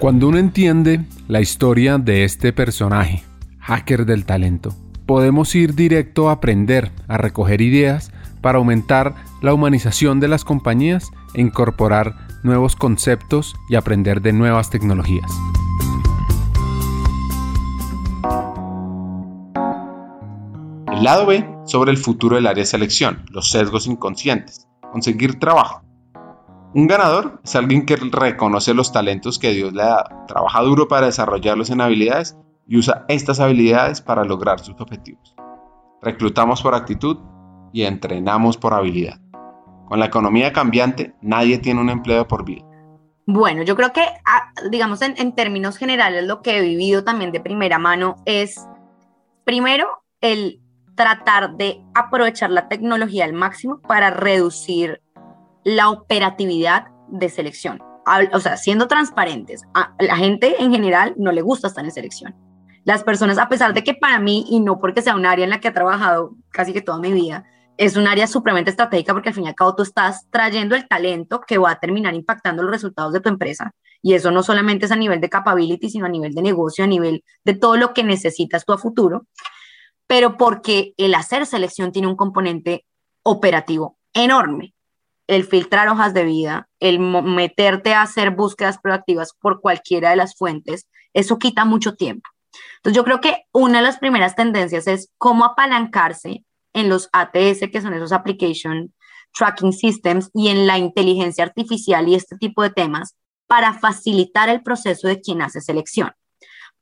Cuando 0.00 0.28
uno 0.28 0.38
entiende 0.38 1.04
la 1.28 1.42
historia 1.42 1.98
de 1.98 2.24
este 2.24 2.54
personaje, 2.54 3.22
hacker 3.58 4.06
del 4.06 4.24
talento, 4.24 4.74
podemos 5.04 5.54
ir 5.54 5.74
directo 5.74 6.30
a 6.30 6.32
aprender, 6.32 6.90
a 7.06 7.18
recoger 7.18 7.60
ideas 7.60 8.10
para 8.40 8.56
aumentar 8.56 9.14
la 9.42 9.52
humanización 9.52 10.18
de 10.18 10.28
las 10.28 10.42
compañías 10.42 11.10
e 11.34 11.42
incorporar 11.42 12.16
nuevos 12.42 12.76
conceptos 12.76 13.54
y 13.68 13.74
aprender 13.74 14.22
de 14.22 14.32
nuevas 14.32 14.70
tecnologías. 14.70 15.30
El 20.90 21.04
lado 21.04 21.26
B 21.26 21.46
sobre 21.66 21.90
el 21.90 21.98
futuro 21.98 22.36
del 22.36 22.46
área 22.46 22.62
de 22.62 22.66
selección, 22.66 23.26
los 23.28 23.50
sesgos 23.50 23.86
inconscientes, 23.86 24.66
conseguir 24.92 25.38
trabajo. 25.38 25.89
Un 26.72 26.86
ganador 26.86 27.40
es 27.42 27.56
alguien 27.56 27.84
que 27.84 27.96
reconoce 27.96 28.74
los 28.74 28.92
talentos 28.92 29.40
que 29.40 29.50
Dios 29.50 29.72
le 29.72 29.82
da, 29.82 30.24
trabaja 30.28 30.62
duro 30.62 30.86
para 30.86 31.06
desarrollarlos 31.06 31.68
en 31.70 31.80
habilidades 31.80 32.36
y 32.68 32.78
usa 32.78 33.04
estas 33.08 33.40
habilidades 33.40 34.00
para 34.00 34.24
lograr 34.24 34.60
sus 34.60 34.80
objetivos. 34.80 35.34
Reclutamos 36.00 36.62
por 36.62 36.76
actitud 36.76 37.18
y 37.72 37.82
entrenamos 37.82 38.56
por 38.56 38.72
habilidad. 38.72 39.20
Con 39.88 39.98
la 39.98 40.06
economía 40.06 40.52
cambiante, 40.52 41.16
nadie 41.20 41.58
tiene 41.58 41.80
un 41.80 41.90
empleo 41.90 42.28
por 42.28 42.44
vida. 42.44 42.64
Bueno, 43.26 43.64
yo 43.64 43.74
creo 43.74 43.92
que, 43.92 44.02
ah, 44.24 44.52
digamos, 44.70 45.02
en, 45.02 45.14
en 45.18 45.34
términos 45.34 45.76
generales, 45.76 46.24
lo 46.24 46.40
que 46.40 46.58
he 46.58 46.62
vivido 46.62 47.02
también 47.02 47.32
de 47.32 47.40
primera 47.40 47.80
mano 47.80 48.14
es, 48.26 48.68
primero, 49.44 50.04
el 50.20 50.60
tratar 50.94 51.56
de 51.56 51.82
aprovechar 51.94 52.50
la 52.50 52.68
tecnología 52.68 53.24
al 53.24 53.32
máximo 53.32 53.80
para 53.80 54.10
reducir 54.10 55.02
la 55.64 55.90
operatividad 55.90 56.86
de 57.08 57.28
selección. 57.28 57.80
O 58.32 58.40
sea, 58.40 58.56
siendo 58.56 58.88
transparentes, 58.88 59.62
a 59.74 59.94
la 60.00 60.16
gente 60.16 60.62
en 60.62 60.72
general 60.72 61.14
no 61.16 61.32
le 61.32 61.42
gusta 61.42 61.68
estar 61.68 61.84
en 61.84 61.90
selección. 61.90 62.34
Las 62.84 63.04
personas, 63.04 63.38
a 63.38 63.48
pesar 63.48 63.74
de 63.74 63.84
que 63.84 63.94
para 63.94 64.18
mí, 64.18 64.46
y 64.48 64.60
no 64.60 64.78
porque 64.78 65.02
sea 65.02 65.14
un 65.14 65.26
área 65.26 65.44
en 65.44 65.50
la 65.50 65.60
que 65.60 65.68
he 65.68 65.72
trabajado 65.72 66.34
casi 66.50 66.72
que 66.72 66.80
toda 66.80 66.98
mi 66.98 67.12
vida, 67.12 67.44
es 67.76 67.96
un 67.96 68.06
área 68.06 68.26
supremamente 68.26 68.70
estratégica 68.70 69.12
porque 69.12 69.30
al 69.30 69.34
fin 69.34 69.44
y 69.44 69.48
al 69.48 69.54
cabo 69.54 69.74
tú 69.74 69.82
estás 69.82 70.26
trayendo 70.30 70.76
el 70.76 70.86
talento 70.88 71.40
que 71.40 71.58
va 71.58 71.70
a 71.70 71.80
terminar 71.80 72.14
impactando 72.14 72.62
los 72.62 72.72
resultados 72.72 73.12
de 73.12 73.20
tu 73.20 73.28
empresa. 73.28 73.72
Y 74.02 74.14
eso 74.14 74.30
no 74.30 74.42
solamente 74.42 74.86
es 74.86 74.92
a 74.92 74.96
nivel 74.96 75.20
de 75.20 75.28
capability, 75.28 75.90
sino 75.90 76.06
a 76.06 76.08
nivel 76.08 76.34
de 76.34 76.42
negocio, 76.42 76.84
a 76.84 76.86
nivel 76.86 77.22
de 77.44 77.54
todo 77.54 77.76
lo 77.76 77.92
que 77.92 78.02
necesitas 78.02 78.64
tú 78.64 78.72
a 78.72 78.78
futuro. 78.78 79.26
Pero 80.06 80.36
porque 80.36 80.94
el 80.96 81.14
hacer 81.14 81.46
selección 81.46 81.92
tiene 81.92 82.08
un 82.08 82.16
componente 82.16 82.84
operativo 83.22 83.98
enorme 84.12 84.74
el 85.30 85.44
filtrar 85.44 85.88
hojas 85.88 86.12
de 86.12 86.24
vida, 86.24 86.68
el 86.80 86.98
meterte 86.98 87.94
a 87.94 88.02
hacer 88.02 88.32
búsquedas 88.32 88.78
proactivas 88.78 89.32
por 89.40 89.60
cualquiera 89.60 90.10
de 90.10 90.16
las 90.16 90.34
fuentes, 90.36 90.88
eso 91.14 91.38
quita 91.38 91.64
mucho 91.64 91.94
tiempo. 91.94 92.28
Entonces 92.78 92.96
yo 92.96 93.04
creo 93.04 93.20
que 93.20 93.44
una 93.52 93.78
de 93.78 93.84
las 93.84 93.98
primeras 93.98 94.34
tendencias 94.34 94.88
es 94.88 95.08
cómo 95.18 95.44
apalancarse 95.44 96.44
en 96.72 96.88
los 96.88 97.08
ATS, 97.12 97.70
que 97.70 97.80
son 97.80 97.94
esos 97.94 98.10
Application 98.10 98.92
Tracking 99.32 99.72
Systems, 99.72 100.30
y 100.34 100.48
en 100.48 100.66
la 100.66 100.78
inteligencia 100.78 101.44
artificial 101.44 102.08
y 102.08 102.16
este 102.16 102.36
tipo 102.36 102.64
de 102.64 102.70
temas 102.70 103.14
para 103.46 103.74
facilitar 103.74 104.48
el 104.48 104.64
proceso 104.64 105.06
de 105.06 105.20
quien 105.20 105.42
hace 105.42 105.60
selección. 105.60 106.10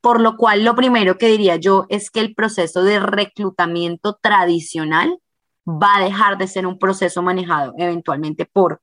Por 0.01 0.21
lo 0.21 0.37
cual, 0.37 0.63
lo 0.63 0.75
primero 0.75 1.19
que 1.19 1.27
diría 1.27 1.57
yo 1.57 1.85
es 1.89 2.09
que 2.09 2.21
el 2.21 2.33
proceso 2.33 2.81
de 2.81 2.99
reclutamiento 2.99 4.17
tradicional 4.19 5.19
va 5.69 5.97
a 5.97 6.03
dejar 6.03 6.37
de 6.37 6.47
ser 6.47 6.65
un 6.65 6.79
proceso 6.79 7.21
manejado 7.21 7.73
eventualmente 7.77 8.45
por 8.45 8.81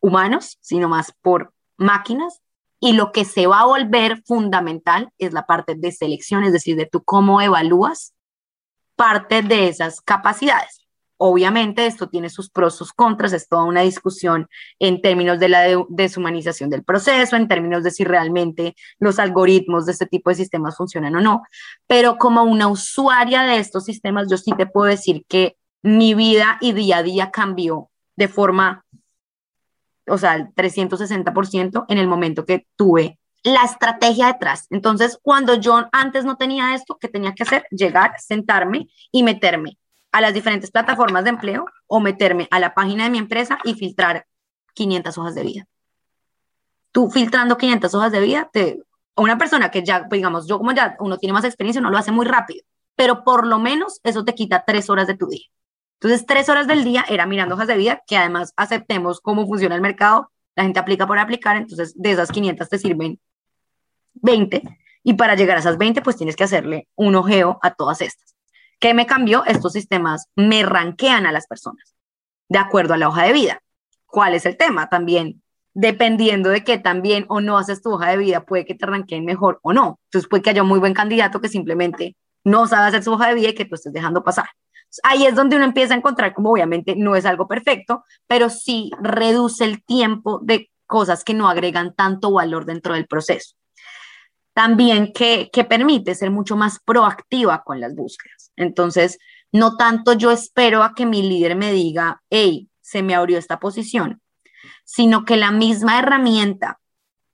humanos, 0.00 0.58
sino 0.60 0.88
más 0.88 1.12
por 1.22 1.52
máquinas. 1.76 2.42
Y 2.78 2.92
lo 2.92 3.10
que 3.10 3.24
se 3.24 3.46
va 3.46 3.60
a 3.60 3.66
volver 3.66 4.22
fundamental 4.26 5.10
es 5.18 5.32
la 5.32 5.46
parte 5.46 5.74
de 5.76 5.92
selección, 5.92 6.44
es 6.44 6.52
decir, 6.52 6.76
de 6.76 6.86
tú 6.86 7.02
cómo 7.02 7.40
evalúas 7.40 8.12
parte 8.96 9.42
de 9.42 9.68
esas 9.68 10.00
capacidades. 10.02 10.86
Obviamente 11.18 11.86
esto 11.86 12.10
tiene 12.10 12.28
sus 12.28 12.50
pros, 12.50 12.76
sus 12.76 12.92
contras, 12.92 13.32
es 13.32 13.48
toda 13.48 13.64
una 13.64 13.80
discusión 13.80 14.48
en 14.78 15.00
términos 15.00 15.38
de 15.38 15.48
la 15.48 15.64
deshumanización 15.88 16.68
del 16.68 16.84
proceso, 16.84 17.36
en 17.36 17.48
términos 17.48 17.82
de 17.82 17.90
si 17.90 18.04
realmente 18.04 18.76
los 18.98 19.18
algoritmos 19.18 19.86
de 19.86 19.92
este 19.92 20.04
tipo 20.04 20.28
de 20.28 20.36
sistemas 20.36 20.76
funcionan 20.76 21.16
o 21.16 21.20
no, 21.22 21.42
pero 21.86 22.18
como 22.18 22.42
una 22.42 22.68
usuaria 22.68 23.44
de 23.44 23.58
estos 23.58 23.86
sistemas, 23.86 24.28
yo 24.28 24.36
sí 24.36 24.52
te 24.58 24.66
puedo 24.66 24.90
decir 24.90 25.24
que 25.26 25.56
mi 25.86 26.14
vida 26.14 26.58
y 26.60 26.72
día 26.72 26.98
a 26.98 27.02
día 27.04 27.30
cambió 27.30 27.90
de 28.16 28.26
forma, 28.26 28.84
o 30.08 30.18
sea, 30.18 30.34
el 30.34 30.52
360% 30.52 31.84
en 31.88 31.98
el 31.98 32.08
momento 32.08 32.44
que 32.44 32.66
tuve 32.74 33.20
la 33.44 33.62
estrategia 33.62 34.26
detrás. 34.26 34.66
Entonces, 34.70 35.16
cuando 35.22 35.54
yo 35.54 35.88
antes 35.92 36.24
no 36.24 36.36
tenía 36.36 36.74
esto, 36.74 36.98
¿qué 37.00 37.06
tenía 37.06 37.34
que 37.34 37.44
hacer? 37.44 37.66
Llegar, 37.70 38.14
sentarme 38.18 38.88
y 39.12 39.22
meterme 39.22 39.78
a 40.10 40.20
las 40.20 40.34
diferentes 40.34 40.72
plataformas 40.72 41.22
de 41.22 41.30
empleo 41.30 41.66
o 41.86 42.00
meterme 42.00 42.48
a 42.50 42.58
la 42.58 42.74
página 42.74 43.04
de 43.04 43.10
mi 43.10 43.18
empresa 43.18 43.58
y 43.62 43.74
filtrar 43.74 44.26
500 44.74 45.16
hojas 45.18 45.36
de 45.36 45.42
vida. 45.44 45.68
Tú 46.90 47.10
filtrando 47.10 47.56
500 47.56 47.94
hojas 47.94 48.10
de 48.10 48.20
vida, 48.20 48.50
te, 48.52 48.82
una 49.14 49.38
persona 49.38 49.70
que 49.70 49.84
ya, 49.84 50.08
digamos, 50.10 50.48
yo 50.48 50.58
como 50.58 50.72
ya 50.72 50.96
uno 50.98 51.16
tiene 51.16 51.32
más 51.32 51.44
experiencia, 51.44 51.80
no 51.80 51.90
lo 51.90 51.98
hace 51.98 52.10
muy 52.10 52.26
rápido, 52.26 52.64
pero 52.96 53.22
por 53.22 53.46
lo 53.46 53.60
menos 53.60 54.00
eso 54.02 54.24
te 54.24 54.34
quita 54.34 54.64
tres 54.66 54.90
horas 54.90 55.06
de 55.06 55.14
tu 55.14 55.28
día. 55.28 55.46
Entonces, 56.00 56.26
tres 56.26 56.48
horas 56.48 56.66
del 56.66 56.84
día 56.84 57.04
era 57.08 57.26
mirando 57.26 57.54
hojas 57.54 57.68
de 57.68 57.76
vida, 57.76 58.02
que 58.06 58.16
además 58.16 58.52
aceptemos 58.56 59.20
cómo 59.20 59.46
funciona 59.46 59.74
el 59.74 59.80
mercado, 59.80 60.30
la 60.54 60.64
gente 60.64 60.78
aplica 60.78 61.06
por 61.06 61.18
aplicar, 61.18 61.56
entonces 61.56 61.94
de 61.96 62.12
esas 62.12 62.30
500 62.30 62.68
te 62.68 62.78
sirven 62.78 63.18
20, 64.14 64.62
y 65.02 65.14
para 65.14 65.36
llegar 65.36 65.56
a 65.56 65.60
esas 65.60 65.78
20, 65.78 66.02
pues 66.02 66.16
tienes 66.16 66.36
que 66.36 66.44
hacerle 66.44 66.88
un 66.96 67.14
ojeo 67.14 67.58
a 67.62 67.74
todas 67.74 68.00
estas. 68.00 68.34
¿Qué 68.78 68.92
me 68.92 69.06
cambió? 69.06 69.44
Estos 69.44 69.72
sistemas 69.72 70.28
me 70.34 70.62
ranquean 70.64 71.26
a 71.26 71.32
las 71.32 71.46
personas 71.46 71.94
de 72.48 72.58
acuerdo 72.58 72.94
a 72.94 72.96
la 72.96 73.08
hoja 73.08 73.24
de 73.24 73.32
vida. 73.32 73.62
¿Cuál 74.06 74.34
es 74.34 74.46
el 74.46 74.56
tema? 74.56 74.88
También, 74.88 75.42
dependiendo 75.74 76.50
de 76.50 76.64
que 76.64 76.78
también 76.78 77.24
o 77.28 77.40
no 77.40 77.58
haces 77.58 77.82
tu 77.82 77.92
hoja 77.92 78.10
de 78.10 78.16
vida, 78.16 78.44
puede 78.44 78.64
que 78.64 78.74
te 78.74 78.86
ranqueen 78.86 79.24
mejor 79.24 79.60
o 79.62 79.72
no. 79.72 80.00
Entonces 80.06 80.28
puede 80.28 80.42
que 80.42 80.50
haya 80.50 80.62
un 80.62 80.68
muy 80.68 80.78
buen 80.78 80.94
candidato 80.94 81.40
que 81.40 81.48
simplemente 81.48 82.16
no 82.44 82.66
sabe 82.66 82.88
hacer 82.88 83.02
su 83.02 83.12
hoja 83.12 83.28
de 83.28 83.34
vida 83.34 83.48
y 83.50 83.54
que 83.54 83.64
tú 83.64 83.74
estés 83.74 83.92
dejando 83.92 84.22
pasar. 84.22 84.46
Ahí 85.02 85.26
es 85.26 85.34
donde 85.34 85.56
uno 85.56 85.64
empieza 85.64 85.94
a 85.94 85.96
encontrar 85.96 86.34
como 86.34 86.50
obviamente 86.50 86.94
no 86.96 87.16
es 87.16 87.26
algo 87.26 87.46
perfecto, 87.48 88.04
pero 88.26 88.50
sí 88.50 88.90
reduce 89.00 89.64
el 89.64 89.84
tiempo 89.84 90.40
de 90.42 90.70
cosas 90.86 91.24
que 91.24 91.34
no 91.34 91.48
agregan 91.48 91.94
tanto 91.94 92.32
valor 92.32 92.64
dentro 92.64 92.94
del 92.94 93.06
proceso. 93.06 93.54
También 94.54 95.12
que, 95.12 95.50
que 95.52 95.64
permite 95.64 96.14
ser 96.14 96.30
mucho 96.30 96.56
más 96.56 96.78
proactiva 96.84 97.62
con 97.62 97.80
las 97.80 97.94
búsquedas. 97.94 98.52
Entonces, 98.56 99.18
no 99.52 99.76
tanto 99.76 100.12
yo 100.14 100.30
espero 100.30 100.82
a 100.82 100.94
que 100.94 101.06
mi 101.06 101.22
líder 101.22 101.56
me 101.56 101.72
diga, 101.72 102.22
hey, 102.30 102.68
se 102.80 103.02
me 103.02 103.14
abrió 103.14 103.38
esta 103.38 103.58
posición, 103.58 104.22
sino 104.84 105.24
que 105.24 105.36
la 105.36 105.50
misma 105.50 105.98
herramienta, 105.98 106.78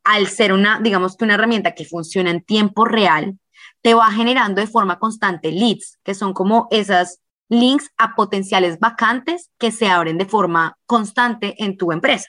al 0.05 0.27
ser 0.27 0.53
una, 0.53 0.81
digamos 0.81 1.17
que 1.17 1.25
una 1.25 1.34
herramienta 1.34 1.75
que 1.75 1.84
funciona 1.84 2.31
en 2.31 2.43
tiempo 2.43 2.84
real, 2.84 3.39
te 3.83 3.94
va 3.94 4.11
generando 4.11 4.61
de 4.61 4.67
forma 4.67 4.99
constante 4.99 5.53
leads, 5.53 5.99
que 6.03 6.15
son 6.15 6.33
como 6.33 6.69
esas 6.71 7.22
links 7.48 7.91
a 7.98 8.14
potenciales 8.14 8.78
vacantes 8.78 9.50
que 9.58 9.70
se 9.70 9.88
abren 9.88 10.19
de 10.19 10.26
forma 10.26 10.76
constante 10.86 11.54
en 11.58 11.76
tu 11.76 11.92
empresa. 11.92 12.28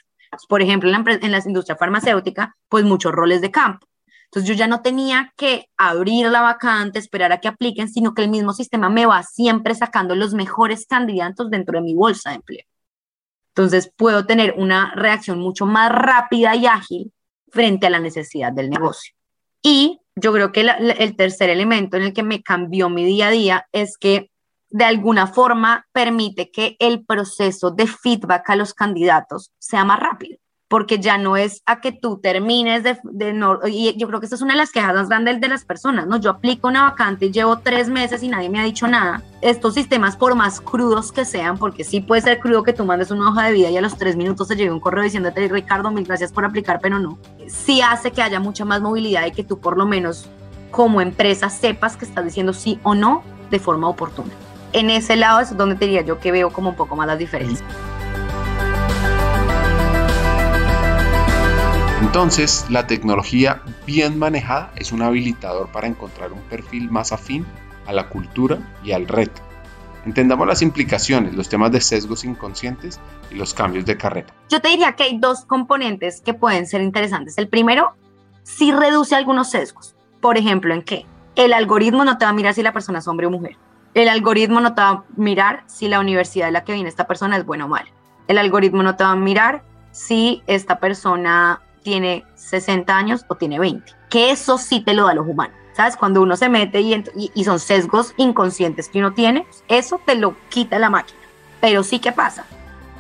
Por 0.50 0.62
ejemplo, 0.62 0.90
en 0.90 1.03
la, 1.03 1.19
en 1.22 1.31
la 1.31 1.41
industria 1.46 1.75
farmacéutica, 1.75 2.56
pues 2.68 2.84
muchos 2.84 3.12
roles 3.12 3.41
de 3.41 3.52
campo. 3.52 3.88
Entonces 4.34 4.50
yo 4.50 4.56
ya 4.56 4.68
no 4.68 4.81
tenía 4.81 5.31
que 5.38 5.69
abrir 5.78 6.25
la 6.25 6.41
vacante, 6.41 6.97
esperar 6.97 7.31
a 7.31 7.40
que 7.40 7.47
apliquen, 7.47 7.88
sino 7.88 8.16
que 8.16 8.23
el 8.23 8.31
mismo 8.31 8.52
sistema 8.52 8.90
me 8.90 9.06
va 9.06 9.22
siempre 9.22 9.75
sacando 9.75 10.16
los 10.16 10.34
mejores 10.34 10.88
candidatos 10.88 11.52
dentro 11.52 11.78
de 11.78 11.84
mi 11.84 11.94
bolsa 11.94 12.31
de 12.31 12.38
empleo. 12.38 12.66
Entonces 13.50 13.91
puedo 13.96 14.25
tener 14.25 14.56
una 14.57 14.91
reacción 14.96 15.38
mucho 15.38 15.68
más 15.68 15.91
rápida 15.91 16.56
y 16.56 16.66
ágil 16.66 17.14
frente 17.52 17.85
a 17.85 17.91
la 17.91 17.99
necesidad 17.99 18.52
del 18.52 18.72
negocio. 18.72 19.14
Y 19.61 20.02
yo 20.16 20.34
creo 20.34 20.52
que 20.52 20.61
el 20.61 21.16
tercer 21.16 21.52
elemento 21.52 21.97
en 21.97 22.03
el 22.03 22.14
que 22.14 22.23
me 22.23 22.41
cambió 22.41 22.90
mi 22.90 23.05
día 23.05 23.28
a 23.28 23.32
día 23.32 23.67
es 23.72 23.99
que 23.99 24.32
de 24.73 24.85
alguna 24.85 25.28
forma 25.28 25.85
permite 25.93 26.49
que 26.49 26.75
el 26.79 27.05
proceso 27.05 27.70
de 27.70 27.85
feedback 27.85 28.49
a 28.49 28.55
los 28.55 28.73
candidatos 28.73 29.52
sea 29.59 29.85
más 29.85 29.99
rápido, 29.99 30.40
porque 30.67 30.97
ya 30.97 31.20
no 31.20 31.37
es 31.37 31.61
a 31.67 31.79
que 31.79 31.91
tú 31.91 32.20
termines 32.20 32.81
de, 32.84 33.34
no, 33.34 33.59
y 33.67 33.96
yo 33.96 34.08
creo 34.08 34.20
que 34.20 34.25
esa 34.25 34.34
es 34.34 34.41
una 34.41 34.53
de 34.53 34.58
las 34.58 34.72
quejas 34.72 34.96
más 34.96 35.09
grandes 35.09 35.40
de 35.40 35.47
las 35.47 35.64
personas, 35.64 36.08
¿no? 36.08 36.17
Yo 36.17 36.31
aplico 36.31 36.70
una 36.70 36.85
vacante 36.85 37.28
y 37.28 37.31
llevo 37.31 37.59
tres 37.59 37.87
meses 37.87 38.23
y 38.23 38.29
nadie 38.29 38.49
me 38.49 38.59
ha 38.59 38.64
dicho 38.64 38.87
nada. 38.87 39.22
Estos 39.41 39.75
sistemas, 39.75 40.17
por 40.17 40.34
más 40.34 40.59
crudos 40.59 41.11
que 41.11 41.23
sean, 41.23 41.59
porque 41.59 41.84
sí 41.84 42.02
puede 42.02 42.23
ser 42.23 42.40
crudo 42.40 42.64
que 42.64 42.73
tú 42.73 42.84
mandes 42.84 43.11
una 43.11 43.29
hoja 43.29 43.46
de 43.46 43.53
vida 43.53 43.69
y 43.69 43.78
a 43.78 43.81
los 43.81 43.96
tres 43.96 44.16
minutos 44.16 44.47
te 44.47 44.55
llegue 44.55 44.72
un 44.72 44.79
correo 44.79 45.03
diciéndote, 45.03 45.47
Ricardo, 45.49 45.91
mil 45.91 46.03
gracias 46.03 46.34
por 46.34 46.46
aplicar, 46.46 46.79
pero 46.81 46.97
no. 46.97 47.19
Sí 47.47 47.79
hace 47.81 48.09
que 48.09 48.23
haya 48.23 48.40
mucha 48.40 48.66
más 48.66 48.81
movilidad 48.81 49.28
y 49.28 49.34
que 49.34 49.43
tú 49.43 49.59
por 49.59 49.78
lo 49.78 49.85
menos 49.85 50.28
como 50.72 50.99
empresa 50.99 51.52
sepas 51.52 51.96
que 51.96 52.05
estás 52.05 52.26
diciendo 52.26 52.53
sí 52.53 52.79
o 52.81 52.96
no 52.96 53.22
de 53.52 53.59
forma 53.59 53.87
oportuna 53.87 54.34
en 54.73 54.90
ese 54.90 55.16
lado 55.16 55.40
es 55.40 55.55
donde 55.55 55.75
diría 55.75 56.02
yo 56.02 56.20
que 56.20 56.31
veo 56.31 56.52
como 56.52 56.72
un 56.72 56.75
poco 56.75 56.96
más 56.96 57.08
las 57.08 57.20
diferencias. 57.20 57.64
Entonces, 62.02 62.66
la 62.70 62.85
tecnología 62.85 63.61
bien 63.87 64.20
manejada 64.20 64.72
es 64.75 64.91
un 64.91 65.02
habilitador 65.02 65.72
para 65.72 65.87
encontrar 65.87 66.34
un 66.34 66.41
perfil 66.41 66.91
más 66.91 67.11
afín 67.11 67.46
a 67.87 67.93
la 67.93 68.09
cultura 68.09 68.59
y 68.84 68.91
al 68.91 69.08
reto. 69.08 69.41
Entendamos 70.05 70.46
las 70.46 70.61
implicaciones, 70.61 71.34
los 71.34 71.47
temas 71.47 71.72
de 71.72 71.79
sesgos 71.79 72.26
inconscientes 72.26 72.99
y 73.31 73.35
los 73.35 73.53
cambios 73.53 73.85
de 73.85 73.97
carrera. 73.97 74.28
Yo 74.49 74.59
te 74.59 74.67
diría 74.67 74.93
que 74.93 75.03
hay 75.03 75.17
dos 75.17 75.46
componentes 75.46 76.22
que 76.22 76.34
pueden 76.34 76.67
ser 76.67 76.81
interesantes. 76.81 77.37
El 77.37 77.47
primero, 77.47 77.96
sí 78.43 78.72
reduce 78.72 79.16
algunos 79.16 79.49
sesgos. 79.49 79.96
Por 80.19 80.37
ejemplo, 80.37 80.73
¿en 80.73 80.81
qué? 80.81 81.05
El 81.35 81.53
algoritmo 81.53 82.03
no 82.03 82.17
te 82.17 82.26
va 82.26 82.31
a 82.31 82.34
mirar 82.34 82.53
si 82.53 82.61
la 82.61 82.73
persona 82.73 82.99
es 82.99 83.08
hombre 83.08 83.28
o 83.28 83.31
mujer. 83.31 83.58
El 83.93 84.09
algoritmo 84.09 84.59
no 84.59 84.73
te 84.73 84.81
va 84.81 84.90
a 84.90 85.03
mirar 85.16 85.63
si 85.67 85.87
la 85.87 85.99
universidad 85.99 86.47
de 86.47 86.51
la 86.51 86.63
que 86.63 86.73
viene 86.73 86.90
esta 86.90 87.05
persona 87.05 87.37
es 87.37 87.45
buena 87.45 87.66
o 87.66 87.67
mala. 87.67 87.90
El 88.28 88.37
algoritmo 88.37 88.81
no 88.81 88.95
te 88.95 89.03
va 89.03 89.11
a 89.11 89.16
mirar 89.16 89.63
si 89.91 90.41
esta 90.47 90.79
persona 90.79 91.61
tiene 91.84 92.25
60 92.35 92.95
años 92.95 93.25
o 93.28 93.35
tiene 93.35 93.59
20. 93.59 93.93
Que 94.09 94.31
eso 94.31 94.57
sí 94.57 94.79
te 94.79 94.93
lo 94.93 95.05
da 95.05 95.13
los 95.13 95.28
humanos. 95.28 95.55
¿Sabes? 95.73 95.97
Cuando 95.97 96.22
uno 96.22 96.37
se 96.37 96.49
mete 96.49 96.81
y, 96.81 97.43
son 97.43 97.59
sesgos 97.59 98.13
inconscientes 98.17 98.90
que 98.90 98.99
uno 98.99 99.13
tiene, 99.13 99.47
eso 99.67 99.99
te 100.05 100.16
lo 100.16 100.35
quita 100.49 100.78
la 100.78 100.91
máquina. 100.91 101.19
Pero 101.61 101.84
sí, 101.84 101.97
¿qué 101.97 102.11
pasa? 102.11 102.45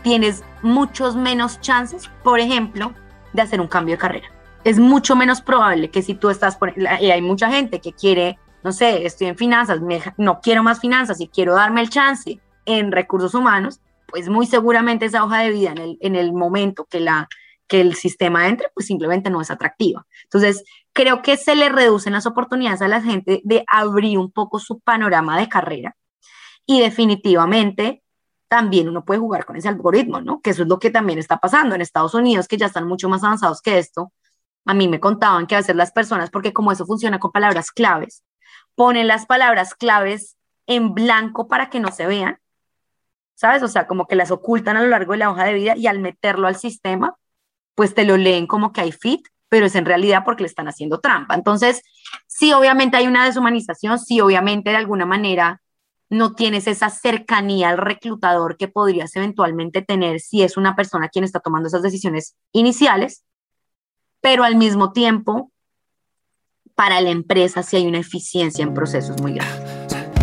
Tienes 0.01 0.43
muchos 0.63 1.15
menos 1.15 1.61
chances, 1.61 2.09
por 2.23 2.39
ejemplo, 2.39 2.93
de 3.31 3.43
hacer 3.43 3.61
un 3.61 3.67
cambio 3.67 3.95
de 3.95 3.99
carrera. 3.99 4.27
Es 4.63 4.79
mucho 4.79 5.15
menos 5.15 5.41
probable 5.41 5.91
que 5.91 6.01
si 6.01 6.15
tú 6.15 6.31
estás 6.31 6.55
por... 6.55 6.73
Y 6.75 6.85
hay 6.85 7.21
mucha 7.21 7.51
gente 7.51 7.79
que 7.79 7.93
quiere, 7.93 8.39
no 8.63 8.71
sé, 8.71 9.05
estoy 9.05 9.27
en 9.27 9.37
finanzas, 9.37 9.79
no 10.17 10.39
quiero 10.41 10.63
más 10.63 10.79
finanzas 10.79 11.19
y 11.21 11.27
quiero 11.27 11.55
darme 11.55 11.81
el 11.81 11.89
chance 11.89 12.39
en 12.65 12.91
recursos 12.91 13.33
humanos, 13.33 13.81
pues 14.07 14.29
muy 14.29 14.45
seguramente 14.45 15.05
esa 15.05 15.23
hoja 15.23 15.39
de 15.39 15.51
vida 15.51 15.71
en 15.71 15.77
el, 15.79 15.97
en 16.01 16.15
el 16.15 16.33
momento 16.33 16.85
que 16.85 16.99
la, 16.99 17.27
que 17.67 17.81
el 17.81 17.95
sistema 17.95 18.47
entre, 18.47 18.69
pues 18.73 18.85
simplemente 18.85 19.29
no 19.29 19.41
es 19.41 19.51
atractiva. 19.51 20.05
Entonces, 20.23 20.63
creo 20.93 21.21
que 21.21 21.37
se 21.37 21.55
le 21.55 21.69
reducen 21.69 22.13
las 22.13 22.25
oportunidades 22.25 22.81
a 22.81 22.87
la 22.87 23.01
gente 23.01 23.41
de 23.43 23.63
abrir 23.67 24.17
un 24.17 24.31
poco 24.31 24.59
su 24.59 24.79
panorama 24.79 25.37
de 25.39 25.49
carrera 25.49 25.95
y 26.65 26.81
definitivamente 26.81 28.03
también 28.47 28.87
uno 28.87 29.03
puede 29.03 29.19
jugar 29.19 29.45
con 29.45 29.55
ese 29.55 29.67
algoritmo, 29.67 30.21
¿no? 30.21 30.39
Que 30.39 30.51
eso 30.51 30.61
es 30.61 30.69
lo 30.69 30.77
que 30.77 30.91
también 30.91 31.17
está 31.17 31.37
pasando 31.37 31.73
en 31.73 31.81
Estados 31.81 32.13
Unidos, 32.13 32.47
que 32.47 32.57
ya 32.57 32.67
están 32.67 32.87
mucho 32.87 33.09
más 33.09 33.23
avanzados 33.23 33.61
que 33.61 33.79
esto. 33.79 34.13
A 34.65 34.75
mí 34.75 34.87
me 34.87 34.99
contaban 34.99 35.47
que 35.47 35.55
a 35.55 35.57
veces 35.57 35.75
las 35.75 35.91
personas, 35.91 36.29
porque 36.29 36.53
como 36.53 36.71
eso 36.71 36.85
funciona 36.85 37.19
con 37.19 37.31
palabras 37.31 37.71
claves, 37.71 38.23
ponen 38.75 39.07
las 39.07 39.25
palabras 39.25 39.75
claves 39.75 40.37
en 40.67 40.93
blanco 40.93 41.47
para 41.47 41.69
que 41.69 41.79
no 41.79 41.91
se 41.91 42.07
vean, 42.07 42.39
¿sabes? 43.35 43.63
O 43.63 43.67
sea, 43.67 43.87
como 43.87 44.07
que 44.07 44.15
las 44.15 44.31
ocultan 44.31 44.77
a 44.77 44.81
lo 44.81 44.87
largo 44.87 45.13
de 45.13 45.19
la 45.19 45.29
hoja 45.29 45.45
de 45.45 45.53
vida 45.53 45.75
y 45.75 45.87
al 45.87 45.99
meterlo 45.99 46.47
al 46.47 46.55
sistema, 46.55 47.15
pues 47.75 47.93
te 47.93 48.05
lo 48.05 48.17
leen 48.17 48.47
como 48.47 48.71
que 48.71 48.81
hay 48.81 48.91
fit, 48.91 49.27
pero 49.49 49.65
es 49.65 49.75
en 49.75 49.85
realidad 49.85 50.23
porque 50.25 50.43
le 50.43 50.47
están 50.47 50.67
haciendo 50.67 50.99
trampa. 50.99 51.35
Entonces, 51.35 51.81
sí, 52.27 52.53
obviamente 52.53 52.97
hay 52.97 53.07
una 53.07 53.25
deshumanización, 53.25 53.99
sí, 53.99 54.21
obviamente 54.21 54.71
de 54.71 54.77
alguna 54.77 55.05
manera 55.05 55.61
no 56.09 56.33
tienes 56.33 56.67
esa 56.67 56.89
cercanía 56.89 57.69
al 57.69 57.77
reclutador 57.77 58.57
que 58.57 58.67
podrías 58.67 59.15
eventualmente 59.15 59.81
tener 59.81 60.19
si 60.19 60.43
es 60.43 60.57
una 60.57 60.75
persona 60.75 61.09
quien 61.09 61.25
está 61.25 61.39
tomando 61.39 61.67
esas 61.67 61.81
decisiones 61.81 62.35
iniciales, 62.51 63.23
pero 64.21 64.43
al 64.43 64.55
mismo 64.55 64.93
tiempo, 64.93 65.51
para 66.75 67.01
la 67.01 67.09
empresa 67.09 67.63
sí 67.63 67.77
hay 67.77 67.87
una 67.87 67.99
eficiencia 67.99 68.63
en 68.63 68.73
procesos 68.73 69.21
muy 69.21 69.33
grande. 69.33 69.53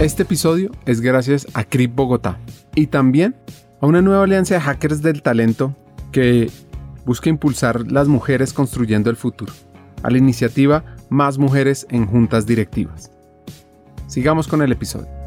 Este 0.00 0.22
episodio 0.22 0.70
es 0.86 1.00
gracias 1.00 1.46
a 1.54 1.64
CRIP 1.64 1.94
Bogotá 1.94 2.38
y 2.74 2.86
también 2.86 3.36
a 3.80 3.86
una 3.86 4.02
nueva 4.02 4.24
alianza 4.24 4.54
de 4.54 4.60
hackers 4.60 5.02
del 5.02 5.22
talento 5.22 5.76
que 6.12 6.50
busca 7.04 7.28
impulsar 7.28 7.90
las 7.90 8.08
mujeres 8.08 8.52
construyendo 8.52 9.10
el 9.10 9.16
futuro, 9.16 9.52
a 10.02 10.10
la 10.10 10.18
iniciativa 10.18 10.84
Más 11.08 11.38
Mujeres 11.38 11.86
en 11.90 12.06
Juntas 12.06 12.46
Directivas. 12.46 13.10
Sigamos 14.06 14.48
con 14.48 14.62
el 14.62 14.72
episodio. 14.72 15.19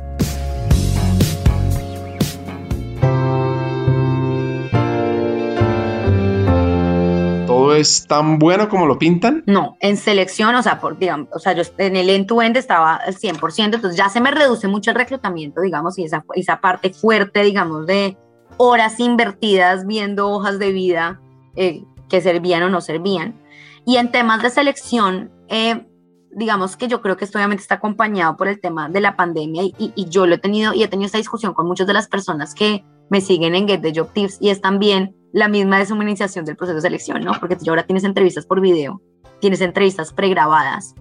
¿Todo 7.74 7.82
es 7.82 8.06
tan 8.06 8.38
bueno 8.38 8.70
como 8.70 8.86
lo 8.86 9.00
pintan? 9.00 9.44
No, 9.48 9.78
en 9.80 9.98
selección, 9.98 10.54
o 10.54 10.62
sea, 10.62 10.80
por, 10.80 11.00
digamos, 11.00 11.30
o 11.34 11.40
sea, 11.40 11.54
yo 11.54 11.64
en 11.80 11.96
el 11.96 12.08
end-to-end 12.08 12.56
estaba 12.56 12.98
al 12.98 13.16
100%, 13.16 13.64
entonces 13.66 13.98
ya 13.98 14.10
se 14.10 14.22
me 14.22 14.30
reduce 14.30 14.68
mucho 14.68 14.92
el 14.92 14.96
reclutamiento, 14.96 15.62
digamos, 15.62 15.98
y 15.98 16.04
esa, 16.04 16.24
esa 16.36 16.62
parte 16.62 16.94
fuerte, 16.94 17.42
digamos, 17.42 17.88
de 17.88 18.16
horas 18.58 19.00
invertidas 19.00 19.88
viendo 19.88 20.30
hojas 20.30 20.60
de 20.60 20.72
vida 20.72 21.20
eh, 21.56 21.84
que 22.10 22.22
servían 22.22 22.62
o 22.62 22.70
no 22.70 22.80
servían. 22.80 23.42
Y 23.88 23.98
en 23.98 24.12
temas 24.12 24.44
de 24.44 24.52
selección, 24.52 25.32
eh, 25.48 25.88
digamos 26.32 26.78
que 26.78 26.88
yo 26.88 27.02
creo 27.02 27.18
que 27.18 27.26
esto 27.26 27.40
obviamente 27.40 27.64
está 27.64 27.76
acompañado 27.76 28.38
por 28.38 28.48
el 28.48 28.62
tema 28.62 28.88
de 28.88 29.02
la 29.02 29.16
pandemia 29.16 29.64
y, 29.64 29.74
y, 29.80 30.10
yo 30.10 30.28
lo 30.28 30.36
he 30.36 30.38
tenido 30.38 30.76
y 30.76 30.84
he 30.84 30.88
tenido 30.88 31.08
esta 31.08 31.18
discusión 31.18 31.56
con 31.56 31.66
muchas 31.66 31.88
de 31.88 31.94
las 31.94 32.08
personas 32.08 32.54
que 32.54 32.86
me 33.10 33.20
siguen 33.20 33.56
en 33.56 33.68
Get 33.68 33.82
the 33.82 33.94
Job 33.96 34.14
Tips 34.14 34.38
y 34.40 34.50
es 34.50 34.62
también 34.62 35.16
la 35.34 35.50
misma 35.50 35.80
deshumanización 35.80 36.46
del 36.46 36.56
proceso 36.56 36.76
de 36.76 36.82
selección, 36.82 37.22
¿no? 37.22 37.34
Porque 37.40 37.58
tú 37.58 37.66
ahora 37.68 37.84
tienes 37.84 38.06
entrevistas 38.06 38.46
por 38.46 38.62
video, 38.62 39.02
tienes 39.42 39.60
entrevistas 39.60 40.14
pregrabadas, 40.14 40.96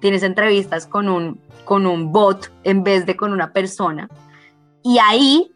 tienes 0.00 0.22
entrevistas 0.22 0.86
con 0.86 1.08
un, 1.08 1.40
con 1.64 1.86
un 1.86 2.12
bot 2.12 2.52
en 2.62 2.84
vez 2.84 3.04
de 3.06 3.16
con 3.16 3.32
una 3.32 3.52
persona. 3.52 4.08
Y 4.84 4.98
ahí, 4.98 5.50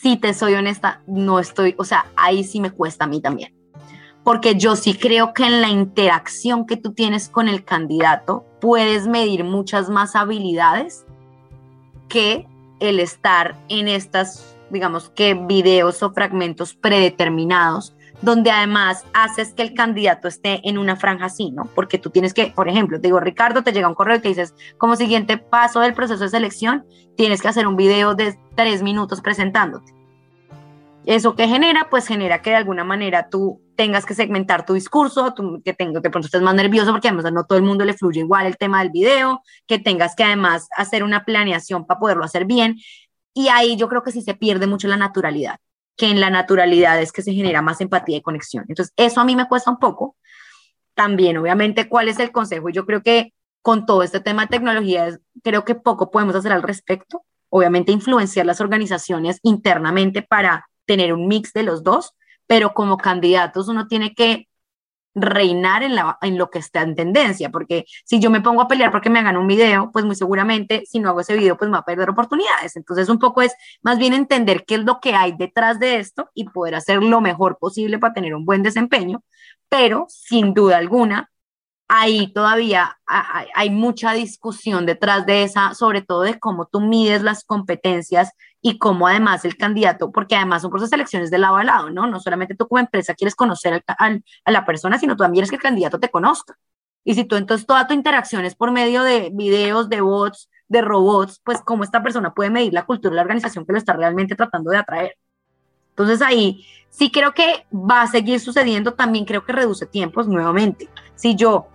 si 0.00 0.16
te 0.16 0.32
soy 0.32 0.54
honesta, 0.54 1.02
no 1.06 1.38
estoy, 1.38 1.74
o 1.76 1.84
sea, 1.84 2.06
ahí 2.16 2.44
sí 2.44 2.60
me 2.60 2.70
cuesta 2.70 3.04
a 3.04 3.08
mí 3.08 3.20
también 3.20 3.54
porque 4.24 4.54
yo 4.56 4.74
sí 4.74 4.94
creo 4.94 5.34
que 5.34 5.44
en 5.44 5.60
la 5.60 5.68
interacción 5.68 6.66
que 6.66 6.78
tú 6.78 6.94
tienes 6.94 7.28
con 7.28 7.46
el 7.46 7.62
candidato 7.62 8.46
puedes 8.58 9.06
medir 9.06 9.44
muchas 9.44 9.90
más 9.90 10.16
habilidades 10.16 11.04
que 12.08 12.48
el 12.80 13.00
estar 13.00 13.54
en 13.68 13.86
estas, 13.86 14.53
digamos 14.74 15.08
que 15.08 15.32
videos 15.32 16.02
o 16.02 16.12
fragmentos 16.12 16.74
predeterminados, 16.74 17.94
donde 18.20 18.50
además 18.50 19.04
haces 19.14 19.54
que 19.54 19.62
el 19.62 19.72
candidato 19.72 20.28
esté 20.28 20.60
en 20.68 20.76
una 20.76 20.96
franja 20.96 21.26
así, 21.26 21.50
¿no? 21.50 21.64
Porque 21.74 21.98
tú 21.98 22.10
tienes 22.10 22.34
que, 22.34 22.48
por 22.48 22.68
ejemplo, 22.68 23.00
te 23.00 23.08
digo, 23.08 23.20
Ricardo, 23.20 23.62
te 23.62 23.72
llega 23.72 23.88
un 23.88 23.94
correo 23.94 24.16
y 24.16 24.20
te 24.20 24.28
dices, 24.28 24.54
como 24.76 24.96
siguiente 24.96 25.38
paso 25.38 25.80
del 25.80 25.94
proceso 25.94 26.24
de 26.24 26.28
selección, 26.28 26.84
tienes 27.16 27.40
que 27.40 27.48
hacer 27.48 27.66
un 27.66 27.76
video 27.76 28.14
de 28.14 28.38
tres 28.54 28.82
minutos 28.82 29.22
presentándote. 29.22 29.94
¿Eso 31.06 31.34
que 31.34 31.46
genera? 31.46 31.88
Pues 31.90 32.06
genera 32.06 32.40
que 32.40 32.50
de 32.50 32.56
alguna 32.56 32.82
manera 32.82 33.28
tú 33.28 33.60
tengas 33.76 34.06
que 34.06 34.14
segmentar 34.14 34.64
tu 34.64 34.72
discurso, 34.72 35.34
que 35.62 35.74
tengo, 35.74 36.00
de 36.00 36.08
pronto 36.08 36.26
estés 36.26 36.40
más 36.40 36.54
nervioso 36.54 36.92
porque 36.92 37.08
además 37.08 37.30
no 37.32 37.44
todo 37.44 37.58
el 37.58 37.64
mundo 37.64 37.84
le 37.84 37.92
fluye 37.92 38.20
igual 38.20 38.46
el 38.46 38.56
tema 38.56 38.80
del 38.82 38.90
video, 38.90 39.42
que 39.66 39.78
tengas 39.78 40.14
que 40.14 40.24
además 40.24 40.68
hacer 40.76 41.04
una 41.04 41.24
planeación 41.24 41.86
para 41.86 42.00
poderlo 42.00 42.24
hacer 42.24 42.46
bien. 42.46 42.76
Y 43.34 43.48
ahí 43.48 43.76
yo 43.76 43.88
creo 43.88 44.02
que 44.02 44.12
sí 44.12 44.22
se 44.22 44.34
pierde 44.34 44.66
mucho 44.66 44.88
la 44.88 44.96
naturalidad, 44.96 45.58
que 45.96 46.06
en 46.06 46.20
la 46.20 46.30
naturalidad 46.30 47.00
es 47.02 47.12
que 47.12 47.22
se 47.22 47.34
genera 47.34 47.60
más 47.60 47.80
empatía 47.80 48.16
y 48.16 48.22
conexión. 48.22 48.64
Entonces, 48.68 48.94
eso 48.96 49.20
a 49.20 49.24
mí 49.24 49.36
me 49.36 49.48
cuesta 49.48 49.70
un 49.70 49.78
poco. 49.78 50.16
También, 50.94 51.36
obviamente, 51.36 51.88
¿cuál 51.88 52.08
es 52.08 52.20
el 52.20 52.30
consejo? 52.30 52.70
Yo 52.70 52.86
creo 52.86 53.02
que 53.02 53.34
con 53.60 53.86
todo 53.86 54.02
este 54.02 54.20
tema 54.20 54.42
de 54.42 54.48
tecnología, 54.48 55.18
creo 55.42 55.64
que 55.64 55.74
poco 55.74 56.10
podemos 56.10 56.36
hacer 56.36 56.52
al 56.52 56.62
respecto. 56.62 57.24
Obviamente, 57.48 57.92
influenciar 57.92 58.46
las 58.46 58.60
organizaciones 58.60 59.40
internamente 59.42 60.22
para 60.22 60.68
tener 60.86 61.12
un 61.12 61.26
mix 61.26 61.52
de 61.52 61.62
los 61.62 61.82
dos, 61.82 62.12
pero 62.46 62.74
como 62.74 62.98
candidatos 62.98 63.68
uno 63.68 63.86
tiene 63.88 64.14
que 64.14 64.48
reinar 65.14 65.82
en, 65.82 65.94
la, 65.94 66.18
en 66.22 66.38
lo 66.38 66.50
que 66.50 66.58
está 66.58 66.82
en 66.82 66.94
tendencia, 66.94 67.50
porque 67.50 67.84
si 68.04 68.20
yo 68.20 68.30
me 68.30 68.40
pongo 68.40 68.62
a 68.62 68.68
pelear 68.68 68.90
porque 68.90 69.10
me 69.10 69.20
hagan 69.20 69.36
un 69.36 69.46
video, 69.46 69.90
pues 69.92 70.04
muy 70.04 70.16
seguramente 70.16 70.84
si 70.86 70.98
no 70.98 71.08
hago 71.08 71.20
ese 71.20 71.36
video, 71.36 71.56
pues 71.56 71.70
me 71.70 71.74
va 71.74 71.80
a 71.80 71.84
perder 71.84 72.10
oportunidades. 72.10 72.76
Entonces 72.76 73.08
un 73.08 73.18
poco 73.18 73.42
es 73.42 73.54
más 73.82 73.98
bien 73.98 74.12
entender 74.12 74.64
qué 74.66 74.76
es 74.76 74.84
lo 74.84 75.00
que 75.00 75.14
hay 75.14 75.32
detrás 75.32 75.78
de 75.78 75.96
esto 75.96 76.30
y 76.34 76.44
poder 76.44 76.74
hacer 76.74 77.02
lo 77.02 77.20
mejor 77.20 77.58
posible 77.58 77.98
para 77.98 78.14
tener 78.14 78.34
un 78.34 78.44
buen 78.44 78.62
desempeño, 78.62 79.22
pero 79.68 80.06
sin 80.08 80.54
duda 80.54 80.78
alguna 80.78 81.30
ahí 81.88 82.32
todavía 82.32 82.98
hay, 83.06 83.70
mucha 83.70 84.12
discusión 84.12 84.86
detrás 84.86 85.26
de 85.26 85.42
esa, 85.44 85.74
sobre 85.74 86.02
todo 86.02 86.22
de 86.22 86.38
cómo 86.38 86.66
tú 86.66 86.80
mides 86.80 87.22
las 87.22 87.44
competencias 87.44 88.30
y 88.66 88.78
cómo 88.78 89.06
además 89.06 89.44
el 89.44 89.58
candidato, 89.58 90.10
porque 90.10 90.36
además 90.36 90.64
un 90.64 90.70
proceso 90.70 90.86
de 90.86 90.96
selección 90.96 91.22
es 91.22 91.30
de 91.30 91.36
lado 91.36 91.56
a 91.56 91.64
lado, 91.64 91.90
¿no? 91.90 92.06
No 92.06 92.18
solamente 92.18 92.54
tú 92.54 92.66
como 92.66 92.78
empresa 92.78 93.12
quieres 93.12 93.34
conocer 93.34 93.84
a 93.86 94.50
la 94.50 94.64
persona, 94.64 94.98
sino 94.98 95.16
también 95.16 95.34
quieres 95.34 95.50
que 95.50 95.56
el 95.56 95.62
candidato 95.62 96.00
te 96.00 96.08
conozca. 96.08 96.56
Y 97.04 97.12
si 97.12 97.24
tú 97.26 97.36
entonces 97.36 97.66
toda 97.66 97.86
tu 97.86 97.92
interacción 97.92 98.46
es 98.46 98.54
por 98.54 98.72
medio 98.72 99.02
de 99.02 99.30
videos, 99.34 99.90
de 99.90 100.00
bots, 100.00 100.48
de 100.68 100.80
robots, 100.80 101.42
pues 101.44 101.60
cómo 101.60 101.84
esta 101.84 102.02
persona 102.02 102.32
puede 102.32 102.48
medir 102.48 102.72
la 102.72 102.86
cultura 102.86 103.10
de 103.10 103.16
la 103.16 103.22
organización 103.22 103.66
que 103.66 103.72
lo 103.72 103.78
está 103.78 103.92
realmente 103.92 104.34
tratando 104.34 104.70
de 104.70 104.78
atraer. 104.78 105.12
Entonces 105.90 106.22
ahí 106.22 106.64
sí 106.88 107.12
creo 107.12 107.34
que 107.34 107.66
va 107.70 108.00
a 108.00 108.06
seguir 108.06 108.40
sucediendo, 108.40 108.94
también 108.94 109.26
creo 109.26 109.44
que 109.44 109.52
reduce 109.52 109.84
tiempos 109.84 110.26
nuevamente. 110.26 110.88
Si 111.16 111.36
yo 111.36 111.68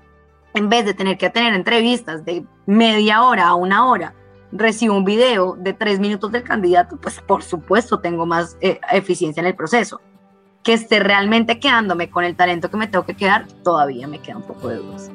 en 0.55 0.69
vez 0.69 0.85
de 0.85 0.95
tener 0.95 1.19
que 1.19 1.29
tener 1.29 1.53
entrevistas 1.53 2.25
de 2.25 2.47
media 2.65 3.21
hora 3.21 3.47
a 3.47 3.53
una 3.53 3.85
hora, 3.85 4.15
recibo 4.51 4.95
un 4.95 5.05
video 5.05 5.55
de 5.55 5.73
tres 5.73 5.99
minutos 5.99 6.31
del 6.31 6.43
candidato, 6.43 6.97
pues 6.97 7.19
por 7.21 7.43
supuesto 7.43 7.99
tengo 7.99 8.25
más 8.25 8.57
eh, 8.61 8.79
eficiencia 8.91 9.41
en 9.41 9.47
el 9.47 9.55
proceso. 9.55 10.01
que 10.61 10.73
esté 10.73 10.99
realmente 10.99 11.57
quedándome 11.57 12.09
con 12.09 12.25
el 12.25 12.35
talento 12.35 12.69
que 12.69 12.75
me 12.75 12.87
tengo 12.87 13.05
que 13.05 13.15
quedar, 13.15 13.47
todavía 13.63 14.09
me 14.09 14.19
queda 14.19 14.35
un 14.35 14.43
poco 14.43 14.67
de 14.67 14.75
dudas. 14.75 15.09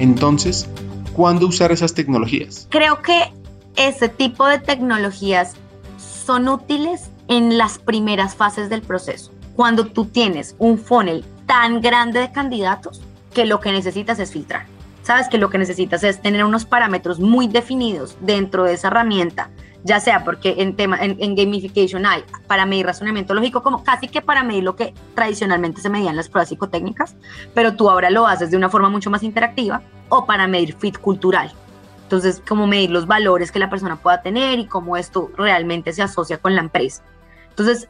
Entonces, 0.00 0.68
¿cuándo 1.12 1.46
usar 1.46 1.70
esas 1.70 1.94
tecnologías? 1.94 2.66
Creo 2.68 3.00
que 3.00 3.32
ese 3.76 4.08
tipo 4.08 4.44
de 4.46 4.58
tecnologías 4.58 5.54
son 5.98 6.48
útiles 6.48 7.10
en 7.28 7.56
las 7.56 7.78
primeras 7.78 8.34
fases 8.34 8.68
del 8.68 8.82
proceso. 8.82 9.30
Cuando 9.54 9.86
tú 9.86 10.06
tienes 10.06 10.56
un 10.58 10.78
funnel 10.78 11.24
tan 11.46 11.80
grande 11.80 12.18
de 12.18 12.32
candidatos 12.32 13.05
que 13.36 13.44
lo 13.44 13.60
que 13.60 13.70
necesitas 13.70 14.18
es 14.18 14.32
filtrar. 14.32 14.64
Sabes 15.02 15.28
que 15.28 15.36
lo 15.36 15.50
que 15.50 15.58
necesitas 15.58 16.02
es 16.04 16.22
tener 16.22 16.42
unos 16.42 16.64
parámetros 16.64 17.20
muy 17.20 17.48
definidos 17.48 18.16
dentro 18.22 18.64
de 18.64 18.72
esa 18.72 18.88
herramienta 18.88 19.50
ya 19.84 20.00
sea 20.00 20.24
porque 20.24 20.56
en, 20.58 20.74
tema, 20.74 20.98
en, 21.00 21.36
gamification 21.36 22.06
hay 22.06 22.24
para 22.48 22.66
medir 22.66 22.86
razonamiento 22.86 23.34
lógico, 23.34 23.62
como 23.62 23.84
casi 23.84 24.08
que 24.08 24.20
para 24.20 24.42
medir 24.42 24.64
lo 24.64 24.74
que 24.74 24.92
tradicionalmente 25.14 25.80
se 25.80 25.88
medían 25.88 26.16
las 26.16 26.28
pruebas 26.28 26.48
psicotécnicas, 26.48 27.14
pero 27.54 27.76
tú 27.76 27.88
ahora 27.88 28.10
lo 28.10 28.26
haces 28.26 28.50
de 28.50 28.56
una 28.56 28.68
forma 28.68 28.88
mucho 28.88 29.10
más 29.10 29.22
interactiva, 29.22 29.82
o 30.08 30.26
para 30.26 30.48
medir 30.48 30.74
fit 30.74 30.98
cultural. 30.98 31.52
Entonces, 32.02 32.42
cómo 32.48 32.66
medir 32.66 32.90
los 32.90 33.06
valores 33.06 33.52
que 33.52 33.60
la 33.60 33.70
persona 33.70 33.94
pueda 33.94 34.22
tener 34.22 34.58
y 34.58 34.66
cómo 34.66 34.96
esto 34.96 35.30
realmente 35.36 35.92
se 35.92 36.02
asocia 36.02 36.38
con 36.38 36.56
la 36.56 36.62
empresa. 36.62 37.04
Entonces, 37.50 37.88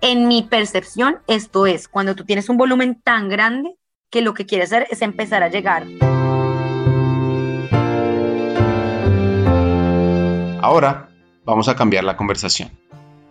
en 0.00 0.26
mi 0.26 0.42
percepción, 0.42 1.18
esto 1.28 1.66
es 1.66 1.86
cuando 1.86 2.16
tú 2.16 2.24
tienes 2.24 2.48
un 2.48 2.56
volumen 2.56 3.00
tan 3.00 3.28
grande 3.28 3.76
que 4.10 4.22
lo 4.22 4.34
que 4.34 4.46
quieres 4.46 4.72
hacer 4.72 4.86
es 4.90 5.02
empezar 5.02 5.42
a 5.42 5.48
llegar. 5.48 5.86
Ahora 10.62 11.08
vamos 11.44 11.68
a 11.68 11.76
cambiar 11.76 12.04
la 12.04 12.16
conversación, 12.16 12.70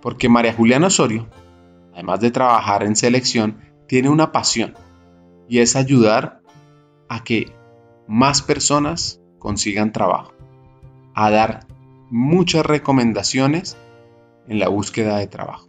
porque 0.02 0.30
María 0.30 0.54
Juliana 0.54 0.88
Osorio, 0.88 1.28
además 1.94 2.20
de 2.22 2.32
trabajar 2.32 2.84
en 2.84 2.96
selección, 2.96 3.60
tiene 3.88 4.10
una 4.10 4.32
pasión 4.32 4.74
y 5.48 5.60
es 5.60 5.76
ayudar 5.76 6.42
a 7.10 7.24
que 7.24 7.52
más 8.08 8.42
personas 8.42 9.20
consigan 9.40 9.92
trabajo, 9.92 10.34
a 11.14 11.30
dar 11.30 11.68
muchas 12.10 12.66
recomendaciones 12.66 13.78
en 14.48 14.60
la 14.60 14.70
búsqueda 14.70 15.18
de 15.18 15.28
trabajo. 15.28 15.68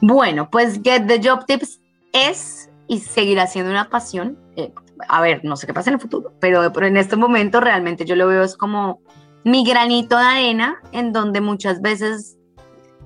Bueno, 0.00 0.50
pues 0.50 0.80
Get 0.82 1.06
the 1.06 1.20
Job 1.22 1.46
Tips 1.46 1.80
es 2.12 2.70
y 2.88 3.00
seguirá 3.00 3.46
siendo 3.46 3.70
una 3.70 3.88
pasión. 3.88 4.38
Eh, 4.56 4.72
a 5.08 5.20
ver, 5.20 5.44
no 5.44 5.56
sé 5.56 5.66
qué 5.66 5.74
pasa 5.74 5.90
en 5.90 5.94
el 5.94 6.00
futuro, 6.00 6.32
pero, 6.40 6.64
en 6.64 6.96
este 6.96 7.16
momento 7.16 7.60
realmente 7.60 8.04
yo 8.04 8.16
lo 8.16 8.26
veo 8.26 8.42
es 8.42 8.56
como 8.56 9.00
mi 9.44 9.64
granito 9.64 10.16
de 10.16 10.24
arena 10.24 10.80
en 10.92 11.12
donde 11.12 11.40
muchas 11.40 11.82
veces 11.82 12.38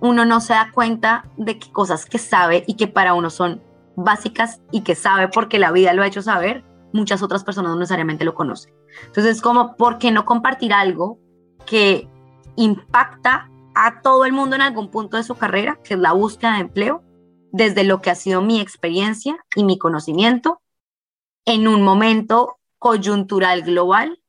uno 0.00 0.24
no 0.24 0.40
se 0.40 0.54
da 0.54 0.70
cuenta 0.72 1.24
de 1.36 1.58
que 1.58 1.70
cosas 1.70 2.06
que 2.06 2.18
sabe 2.18 2.64
y 2.66 2.74
que 2.74 2.86
para 2.86 3.14
uno 3.14 3.28
son 3.28 3.60
básicas 3.96 4.60
y 4.70 4.80
que 4.82 4.94
sabe 4.94 5.28
porque 5.28 5.58
la 5.58 5.72
vida 5.72 5.92
lo 5.92 6.02
ha 6.02 6.06
hecho 6.06 6.22
saber, 6.22 6.64
muchas 6.92 7.22
otras 7.22 7.44
personas 7.44 7.72
no 7.72 7.78
necesariamente 7.78 8.24
lo 8.24 8.34
conocen. 8.34 8.72
Entonces, 9.06 9.42
como, 9.42 9.76
¿por 9.76 9.98
qué 9.98 10.10
no 10.10 10.24
compartir 10.24 10.72
algo 10.72 11.18
que 11.66 12.08
impacta 12.56 13.50
a 13.74 14.00
todo 14.00 14.24
el 14.24 14.32
mundo 14.32 14.56
en 14.56 14.62
algún 14.62 14.90
punto 14.90 15.16
de 15.16 15.22
su 15.22 15.34
carrera, 15.34 15.78
que 15.84 15.94
es 15.94 16.00
la 16.00 16.12
búsqueda 16.12 16.54
de 16.54 16.60
empleo, 16.60 17.02
desde 17.52 17.84
lo 17.84 18.00
que 18.00 18.10
ha 18.10 18.14
sido 18.14 18.42
mi 18.42 18.60
experiencia 18.60 19.44
y 19.54 19.64
mi 19.64 19.78
conocimiento 19.78 20.60
en 21.44 21.68
un 21.68 21.82
momento 21.82 22.58
coyuntural 22.78 23.62
global 23.62 24.20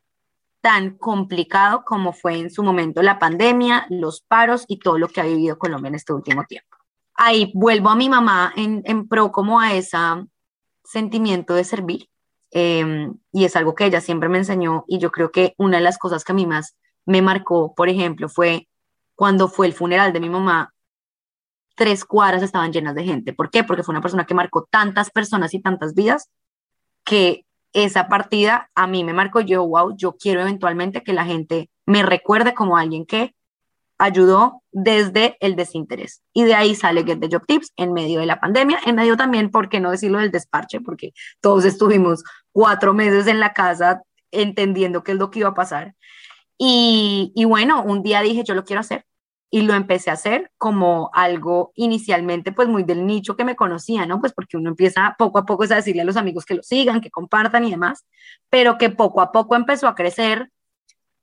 tan 0.62 0.98
complicado 0.98 1.84
como 1.84 2.14
fue 2.14 2.38
en 2.38 2.52
su 2.52 2.64
momento 2.64 3.02
la 3.02 3.20
pandemia, 3.20 3.88
los 3.90 4.22
paros 4.22 4.66
y 4.68 4.78
todo 4.78 4.98
lo 4.98 5.08
que 5.08 5.22
ha 5.22 5.26
vivido 5.26 5.58
Colombia 5.58 5.90
en 5.90 5.96
este 5.96 6.14
último 6.14 6.44
tiempo. 6.46 6.78
Ahí 7.16 7.52
vuelvo 7.56 7.90
a 7.90 7.96
mi 7.96 8.10
mamá 8.10 8.54
en, 8.56 9.08
pro 9.08 9.32
como 9.32 9.60
a 9.60 9.74
ese 9.74 9.98
sentimiento 10.84 11.56
de 11.56 11.64
servir 11.64 12.10
em, 12.52 13.16
y 13.32 13.46
es 13.46 13.56
algo 13.56 13.76
que 13.76 13.86
ella 13.86 14.02
siempre 14.02 14.30
me 14.30 14.38
enseñó 14.38 14.86
y 14.88 15.00
yo 15.00 15.12
creo 15.12 15.32
que 15.32 15.56
una 15.58 15.78
de 15.78 15.84
las 15.84 15.98
cosas 15.98 16.24
que 16.24 16.32
a 16.32 16.36
mí 16.36 16.46
más 16.46 16.76
me 17.06 17.22
marcó, 17.22 17.74
por 17.74 17.90
ejemplo, 17.90 18.30
fue 18.30 18.68
cuando 19.16 19.48
fue 19.48 19.68
el 19.68 19.74
funeral 19.74 20.14
de 20.14 20.20
mi 20.20 20.30
mamá, 20.30 20.74
tres 21.82 22.06
cuadras 22.06 22.44
estaban 22.44 22.72
llenas 22.72 22.94
de 22.94 23.04
gente. 23.04 23.34
¿Por 23.34 23.50
qué? 23.50 23.64
Porque 23.64 23.82
fue 23.82 23.94
una 23.94 24.04
persona 24.04 24.28
que 24.28 24.36
marcó 24.36 24.68
tantas 24.70 25.10
personas 25.10 25.52
y 25.56 25.60
tantas 25.60 25.96
vidas 25.96 26.30
que 27.04 27.48
esa 27.74 28.08
partida 28.08 28.70
a 28.76 28.86
mí 28.86 29.04
me 29.04 29.14
marcó 29.14 29.42
yo, 29.42 29.66
wow, 29.66 29.98
yo 29.98 30.16
quiero 30.16 30.42
eventualmente 30.42 31.02
que 31.02 31.12
la 31.12 31.26
gente 31.26 31.72
me 31.88 32.04
recuerde 32.04 32.54
como 32.54 32.78
alguien 32.78 33.08
que 33.08 33.34
ayudó 33.98 34.62
desde 34.72 35.38
el 35.40 35.56
desinterés. 35.56 36.22
Y 36.34 36.44
de 36.44 36.54
ahí 36.54 36.76
sale 36.76 37.04
Get 37.04 37.20
the 37.20 37.30
Job 37.32 37.48
Tips 37.48 37.74
en 37.76 37.94
medio 37.94 38.20
de 38.20 38.28
la 38.28 38.40
pandemia, 38.40 38.78
en 38.86 38.94
medio 38.94 39.18
también, 39.18 39.50
¿por 39.50 39.68
qué 39.68 39.80
no 39.80 39.90
decirlo 39.90 40.20
del 40.20 40.30
desparche? 40.30 40.82
Porque 40.82 41.14
todos 41.40 41.66
estuvimos 41.66 42.24
cuatro 42.52 42.94
meses 42.94 43.26
en 43.26 43.40
la 43.40 43.54
casa 43.54 44.04
entendiendo 44.30 45.02
qué 45.02 45.14
es 45.14 45.18
lo 45.18 45.32
que 45.32 45.40
iba 45.40 45.50
a 45.50 45.56
pasar. 45.56 45.96
Y, 46.60 47.32
y 47.34 47.46
bueno, 47.46 47.82
un 47.82 48.04
día 48.04 48.22
dije, 48.22 48.44
yo 48.44 48.54
lo 48.54 48.66
quiero 48.66 48.82
hacer 48.82 49.04
y 49.54 49.64
lo 49.64 49.74
empecé 49.74 50.10
a 50.10 50.14
hacer 50.14 50.50
como 50.58 51.12
algo 51.14 51.74
inicialmente 51.76 52.54
pues 52.54 52.70
muy 52.70 52.84
del 52.84 53.06
nicho 53.06 53.36
que 53.36 53.44
me 53.44 53.58
conocía, 53.58 54.06
¿no? 54.06 54.22
Pues 54.22 54.32
porque 54.34 54.56
uno 54.56 54.70
empieza 54.70 55.14
poco 55.20 55.40
a 55.40 55.46
poco 55.46 55.64
a 55.64 55.68
decirle 55.68 56.04
a 56.04 56.06
los 56.06 56.16
amigos 56.16 56.46
que 56.46 56.56
lo 56.56 56.64
sigan, 56.64 57.02
que 57.02 57.12
compartan 57.12 57.66
y 57.66 57.72
demás, 57.72 58.06
pero 58.50 58.78
que 58.78 58.90
poco 58.90 59.20
a 59.20 59.34
poco 59.34 59.56
empezó 59.58 59.90
a 59.90 59.96
crecer 59.96 60.50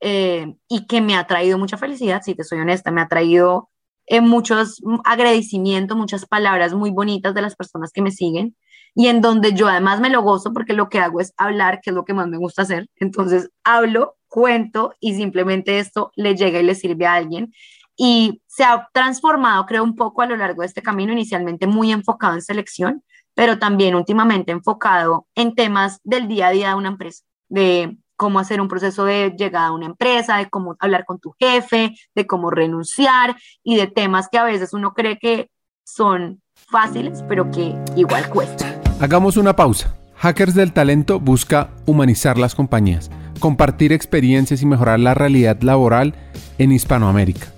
eh, 0.01 0.55
y 0.69 0.87
que 0.87 1.01
me 1.01 1.17
ha 1.17 1.27
traído 1.27 1.57
mucha 1.59 1.79
felicidad, 1.79 2.21
si 2.23 2.35
te 2.35 2.45
soy 2.45 2.61
honesta, 2.61 2.91
me 2.91 3.01
ha 3.01 3.09
traído 3.09 3.71
eh, 4.07 4.21
muchos 4.21 4.83
agradecimientos, 5.05 5.97
muchas 5.97 6.27
palabras 6.27 6.75
muy 6.75 6.91
bonitas 6.91 7.35
de 7.35 7.43
las 7.43 7.57
personas 7.57 7.93
que 7.93 8.03
me 8.03 8.11
siguen 8.11 8.55
y 8.95 9.07
en 9.07 9.23
donde 9.23 9.55
yo 9.55 9.69
además 9.69 10.01
me 10.01 10.11
lo 10.11 10.21
gozo 10.21 10.53
porque 10.53 10.75
lo 10.75 10.91
que 10.91 10.99
hago 10.99 11.21
es 11.21 11.33
hablar, 11.39 11.81
que 11.81 11.91
es 11.91 11.97
lo 11.97 12.05
que 12.05 12.15
más 12.15 12.29
me 12.29 12.37
gusta 12.37 12.63
hacer. 12.63 12.89
Entonces 12.97 13.51
hablo, 13.65 14.17
cuento 14.29 14.93
y 15.01 15.15
simplemente 15.15 15.79
esto 15.79 16.13
le 16.15 16.37
llega 16.37 16.61
y 16.61 16.65
le 16.65 16.75
sirve 16.75 17.07
a 17.07 17.15
alguien 17.15 17.53
y 18.01 18.41
se 18.47 18.63
ha 18.63 18.89
transformado, 18.95 19.67
creo, 19.67 19.83
un 19.83 19.97
poco 19.97 20.23
a 20.23 20.27
lo 20.27 20.37
largo 20.37 20.63
de 20.63 20.69
este 20.69 20.83
camino, 20.83 21.13
inicialmente 21.13 21.67
muy 21.67 21.91
enfocado 21.91 22.35
en 22.35 22.43
selección, 22.43 23.03
pero 23.35 23.59
también 23.59 23.97
últimamente 23.97 24.53
enfocado 24.53 25.27
en 25.35 25.55
temas 25.55 26.01
del 26.05 26.29
día 26.29 26.47
a 26.47 26.51
día 26.53 26.69
de 26.69 26.75
una 26.77 26.89
empresa, 26.89 27.25
de 27.49 27.99
cómo 28.17 28.39
hacer 28.39 28.61
un 28.61 28.69
proceso 28.69 29.05
de 29.05 29.35
llegada 29.37 29.67
a 29.67 29.73
una 29.73 29.87
empresa, 29.87 30.39
de 30.39 30.49
cómo 30.49 30.77
hablar 30.79 31.05
con 31.05 31.19
tu 31.19 31.35
jefe, 31.41 31.97
de 32.15 32.27
cómo 32.27 32.51
renunciar 32.51 33.37
y 33.65 33.77
de 33.77 33.89
temas 33.89 34.29
que 34.31 34.39
a 34.39 34.45
veces 34.45 34.73
uno 34.73 34.95
cree 34.95 35.19
que 35.19 35.51
son 35.85 36.41
fáciles, 36.55 37.25
pero 37.29 37.51
que 37.51 37.75
igual 37.97 38.29
cuestan. 38.29 38.81
Hagamos 39.01 39.37
una 39.37 39.57
pausa. 39.57 39.97
Hackers 40.17 40.55
del 40.55 40.73
Talento 40.73 41.19
busca 41.19 41.71
humanizar 41.87 42.39
las 42.39 42.55
compañías, 42.55 43.11
compartir 43.41 43.93
experiencias 43.93 44.63
y 44.63 44.67
mejorar 44.67 45.01
la 45.01 45.15
realidad 45.15 45.61
laboral 45.63 46.15
en 46.59 46.73
Hispanoamérica. 46.73 47.58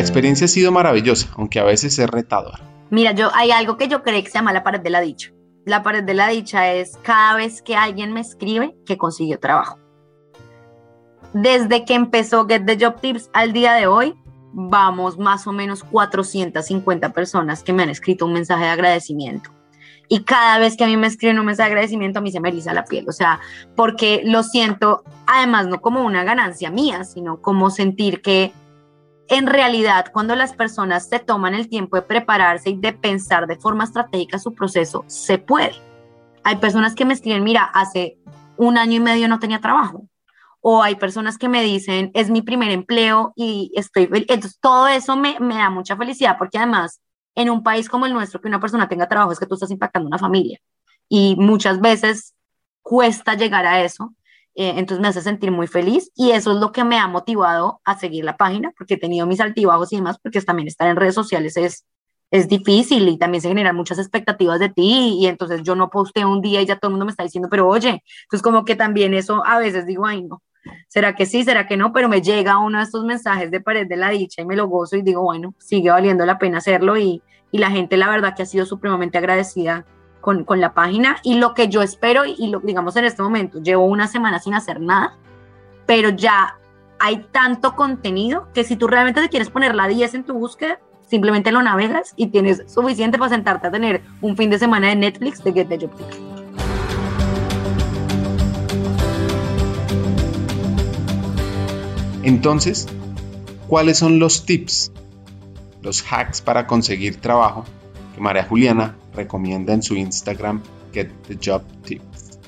La 0.00 0.04
experiencia 0.04 0.46
ha 0.46 0.48
sido 0.48 0.72
maravillosa, 0.72 1.28
aunque 1.36 1.60
a 1.60 1.64
veces 1.64 1.98
es 1.98 2.08
retadora. 2.08 2.58
Mira, 2.88 3.12
yo 3.12 3.28
hay 3.34 3.50
algo 3.50 3.76
que 3.76 3.86
yo 3.86 4.02
creo 4.02 4.22
que 4.22 4.30
se 4.30 4.38
llama 4.38 4.54
la 4.54 4.62
pared 4.62 4.80
de 4.80 4.88
la 4.88 5.02
dicha. 5.02 5.30
La 5.66 5.82
pared 5.82 6.02
de 6.02 6.14
la 6.14 6.28
dicha 6.28 6.72
es 6.72 6.98
cada 7.02 7.34
vez 7.34 7.60
que 7.60 7.76
alguien 7.76 8.14
me 8.14 8.20
escribe 8.20 8.74
que 8.86 8.96
consiguió 8.96 9.38
trabajo. 9.38 9.78
Desde 11.34 11.84
que 11.84 11.92
empezó 11.92 12.46
Get 12.46 12.64
the 12.64 12.82
Job 12.82 12.98
Tips 13.02 13.28
al 13.34 13.52
día 13.52 13.74
de 13.74 13.88
hoy, 13.88 14.14
vamos 14.54 15.18
más 15.18 15.46
o 15.46 15.52
menos 15.52 15.84
450 15.84 17.12
personas 17.12 17.62
que 17.62 17.74
me 17.74 17.82
han 17.82 17.90
escrito 17.90 18.24
un 18.24 18.32
mensaje 18.32 18.64
de 18.64 18.70
agradecimiento. 18.70 19.50
Y 20.08 20.24
cada 20.24 20.58
vez 20.58 20.78
que 20.78 20.84
a 20.84 20.86
mí 20.86 20.96
me 20.96 21.08
escriben 21.08 21.38
un 21.38 21.44
mensaje 21.44 21.68
de 21.68 21.74
agradecimiento, 21.74 22.20
a 22.20 22.22
mí 22.22 22.32
se 22.32 22.40
me 22.40 22.48
eriza 22.48 22.72
la 22.72 22.86
piel. 22.86 23.06
O 23.06 23.12
sea, 23.12 23.38
porque 23.76 24.22
lo 24.24 24.44
siento, 24.44 25.02
además, 25.26 25.66
no 25.66 25.82
como 25.82 26.02
una 26.06 26.24
ganancia 26.24 26.70
mía, 26.70 27.04
sino 27.04 27.42
como 27.42 27.68
sentir 27.68 28.22
que 28.22 28.54
en 29.30 29.46
realidad, 29.46 30.06
cuando 30.12 30.34
las 30.34 30.54
personas 30.54 31.08
se 31.08 31.20
toman 31.20 31.54
el 31.54 31.68
tiempo 31.68 31.96
de 31.96 32.02
prepararse 32.02 32.70
y 32.70 32.76
de 32.76 32.92
pensar 32.92 33.46
de 33.46 33.56
forma 33.56 33.84
estratégica 33.84 34.40
su 34.40 34.54
proceso, 34.54 35.04
se 35.06 35.38
puede. 35.38 35.72
Hay 36.42 36.56
personas 36.56 36.96
que 36.96 37.04
me 37.04 37.14
escriben, 37.14 37.44
mira, 37.44 37.62
hace 37.62 38.18
un 38.56 38.76
año 38.76 38.94
y 38.94 39.00
medio 39.00 39.28
no 39.28 39.38
tenía 39.38 39.60
trabajo. 39.60 40.08
O 40.60 40.82
hay 40.82 40.96
personas 40.96 41.38
que 41.38 41.48
me 41.48 41.62
dicen, 41.62 42.10
es 42.12 42.28
mi 42.28 42.42
primer 42.42 42.72
empleo 42.72 43.32
y 43.36 43.72
estoy... 43.76 44.10
Entonces, 44.12 44.58
todo 44.60 44.88
eso 44.88 45.16
me, 45.16 45.38
me 45.38 45.54
da 45.54 45.70
mucha 45.70 45.96
felicidad 45.96 46.36
porque 46.36 46.58
además 46.58 47.00
en 47.36 47.50
un 47.50 47.62
país 47.62 47.88
como 47.88 48.06
el 48.06 48.12
nuestro 48.12 48.40
que 48.40 48.48
una 48.48 48.60
persona 48.60 48.88
tenga 48.88 49.08
trabajo 49.08 49.30
es 49.30 49.38
que 49.38 49.46
tú 49.46 49.54
estás 49.54 49.70
impactando 49.70 50.08
una 50.08 50.18
familia. 50.18 50.58
Y 51.08 51.36
muchas 51.36 51.80
veces 51.80 52.34
cuesta 52.82 53.34
llegar 53.34 53.64
a 53.64 53.80
eso. 53.82 54.12
Eh, 54.60 54.74
entonces 54.76 55.00
me 55.00 55.08
hace 55.08 55.22
sentir 55.22 55.50
muy 55.50 55.66
feliz 55.66 56.10
y 56.14 56.32
eso 56.32 56.52
es 56.52 56.58
lo 56.58 56.70
que 56.70 56.84
me 56.84 56.98
ha 56.98 57.08
motivado 57.08 57.80
a 57.86 57.98
seguir 57.98 58.26
la 58.26 58.36
página, 58.36 58.74
porque 58.76 58.92
he 58.94 58.98
tenido 58.98 59.26
mis 59.26 59.40
altibajos 59.40 59.90
y 59.90 59.96
demás, 59.96 60.18
porque 60.22 60.38
también 60.42 60.68
estar 60.68 60.86
en 60.86 60.96
redes 60.96 61.14
sociales 61.14 61.56
es, 61.56 61.86
es 62.30 62.46
difícil 62.46 63.08
y 63.08 63.16
también 63.16 63.40
se 63.40 63.48
generan 63.48 63.74
muchas 63.74 63.98
expectativas 63.98 64.60
de 64.60 64.68
ti 64.68 65.16
y 65.18 65.28
entonces 65.28 65.62
yo 65.62 65.74
no 65.76 65.88
posteo 65.88 66.30
un 66.30 66.42
día 66.42 66.60
y 66.60 66.66
ya 66.66 66.76
todo 66.76 66.90
el 66.90 66.92
mundo 66.92 67.06
me 67.06 67.10
está 67.10 67.22
diciendo, 67.22 67.48
pero 67.50 67.66
oye, 67.66 68.02
entonces 68.24 68.42
como 68.42 68.66
que 68.66 68.76
también 68.76 69.14
eso 69.14 69.42
a 69.46 69.58
veces 69.58 69.86
digo, 69.86 70.04
ay 70.04 70.24
no, 70.24 70.42
¿será 70.88 71.14
que 71.14 71.24
sí, 71.24 71.42
será 71.42 71.66
que 71.66 71.78
no? 71.78 71.94
Pero 71.94 72.10
me 72.10 72.20
llega 72.20 72.58
uno 72.58 72.76
de 72.80 72.84
estos 72.84 73.02
mensajes 73.06 73.50
de 73.50 73.62
pared 73.62 73.86
de 73.88 73.96
la 73.96 74.10
dicha 74.10 74.42
y 74.42 74.44
me 74.44 74.56
lo 74.56 74.68
gozo 74.68 74.94
y 74.94 75.00
digo, 75.00 75.22
bueno, 75.22 75.54
sigue 75.56 75.88
valiendo 75.88 76.26
la 76.26 76.38
pena 76.38 76.58
hacerlo 76.58 76.98
y, 76.98 77.22
y 77.50 77.56
la 77.56 77.70
gente 77.70 77.96
la 77.96 78.10
verdad 78.10 78.36
que 78.36 78.42
ha 78.42 78.46
sido 78.46 78.66
supremamente 78.66 79.16
agradecida 79.16 79.86
con, 80.20 80.44
con, 80.44 80.60
la 80.60 80.74
página 80.74 81.16
y 81.22 81.34
lo 81.34 81.54
que 81.54 81.68
yo 81.68 81.82
espero 81.82 82.24
y, 82.24 82.48
lo 82.48 82.60
digamos 82.60 82.96
en 82.96 83.04
este 83.04 83.22
momento, 83.22 83.60
llevo 83.60 83.84
una 83.84 84.06
semana 84.06 84.38
sin 84.38 84.54
hacer 84.54 84.80
nada, 84.80 85.16
pero 85.86 86.10
ya 86.10 86.58
hay 86.98 87.26
tanto 87.32 87.74
contenido 87.74 88.48
que 88.52 88.64
si 88.64 88.76
tú 88.76 88.86
realmente 88.86 89.20
te 89.20 89.28
quieres 89.28 89.50
poner 89.50 89.74
la 89.74 89.88
10 89.88 90.14
en 90.14 90.24
tu 90.24 90.34
búsqueda, 90.34 90.78
simplemente 91.06 91.50
lo 91.50 91.62
navegas 91.62 92.12
y 92.16 92.28
tienes 92.28 92.62
suficiente 92.66 93.18
para 93.18 93.30
sentarte 93.30 93.66
a 93.66 93.70
tener 93.70 94.02
un 94.20 94.36
fin 94.36 94.50
de 94.50 94.58
semana 94.58 94.88
de 94.88 94.96
Netflix 94.96 95.42
de 95.42 95.52
Get 95.52 95.68
the 95.68 95.78
Job 95.78 95.90
Entonces, 102.22 102.86
¿cuáles 103.66 103.98
son 103.98 104.18
los 104.18 104.44
tips, 104.44 104.92
los 105.80 106.04
hacks 106.12 106.42
para 106.42 106.66
conseguir 106.66 107.20
trabajo 107.20 107.64
María 108.20 108.44
Juliana 108.44 108.96
recomienda 109.14 109.72
en 109.72 109.82
su 109.82 109.96
Instagram 109.96 110.62
Get 110.92 111.10
the 111.26 111.38
Job 111.42 111.62
Tips? 111.84 112.38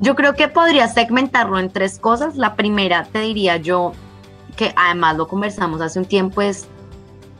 Yo 0.00 0.14
creo 0.14 0.34
que 0.34 0.48
podría 0.48 0.88
segmentarlo 0.88 1.58
en 1.58 1.70
tres 1.70 1.98
cosas. 1.98 2.36
La 2.36 2.56
primera, 2.56 3.04
te 3.04 3.20
diría 3.20 3.56
yo, 3.58 3.92
que 4.56 4.72
además 4.76 5.16
lo 5.16 5.28
conversamos 5.28 5.80
hace 5.80 5.98
un 5.98 6.04
tiempo, 6.06 6.42
es 6.42 6.66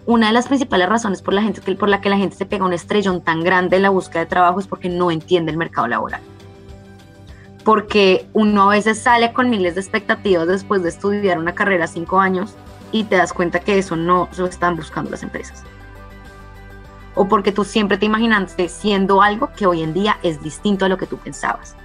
una 0.06 0.28
de 0.28 0.32
las 0.32 0.48
principales 0.48 0.88
razones 0.88 1.22
por 1.22 1.34
la, 1.34 1.42
gente, 1.42 1.60
por 1.76 2.00
que 2.00 2.10
la 2.10 2.16
gente 2.16 2.36
se 2.36 2.46
pega 2.46 2.64
un 2.64 2.72
estrellón 2.72 3.22
tan 3.22 3.42
grande 3.42 3.76
en 3.76 3.82
la 3.82 3.90
búsqueda 3.90 4.20
de 4.20 4.26
trabajo 4.26 4.60
es 4.60 4.66
porque 4.66 4.88
no 4.88 5.10
entiende 5.10 5.52
el 5.52 5.56
mercado 5.56 5.86
laboral 5.86 6.20
porque 7.64 8.26
uno 8.32 8.70
a 8.70 8.74
veces 8.74 8.98
sale 8.98 9.32
con 9.32 9.50
miles 9.50 9.74
de 9.74 9.80
expectativas 9.80 10.46
después 10.46 10.82
de 10.82 10.88
estudiar 10.88 11.38
una 11.38 11.54
carrera 11.54 11.86
cinco 11.86 12.20
años 12.20 12.54
y 12.90 13.04
te 13.04 13.16
das 13.16 13.32
cuenta 13.32 13.60
que 13.60 13.78
eso 13.78 13.96
no 13.96 14.28
lo 14.36 14.46
están 14.46 14.76
buscando 14.76 15.10
las 15.10 15.22
empresas. 15.22 15.64
O 17.14 17.28
porque 17.28 17.52
tú 17.52 17.64
siempre 17.64 17.98
te 17.98 18.06
imaginaste 18.06 18.68
siendo 18.68 19.22
algo 19.22 19.52
que 19.54 19.66
hoy 19.66 19.82
en 19.82 19.92
día 19.92 20.18
es 20.22 20.42
distinto 20.42 20.84
a 20.84 20.88
lo 20.88 20.96
que 20.96 21.06
tú 21.06 21.18
pensabas. 21.18 21.76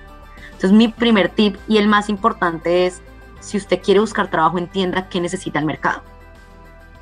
Entonces 0.46 0.72
mi 0.72 0.88
primer 0.88 1.30
tip 1.30 1.58
y 1.68 1.78
el 1.78 1.88
más 1.88 2.10
importante 2.10 2.86
es, 2.86 3.02
si 3.40 3.58
usted 3.58 3.82
quiere 3.82 4.00
buscar 4.00 4.30
trabajo, 4.30 4.58
entienda 4.58 5.10
qué 5.10 5.22
necesita 5.22 5.60
el 5.60 5.66
mercado. 5.66 6.02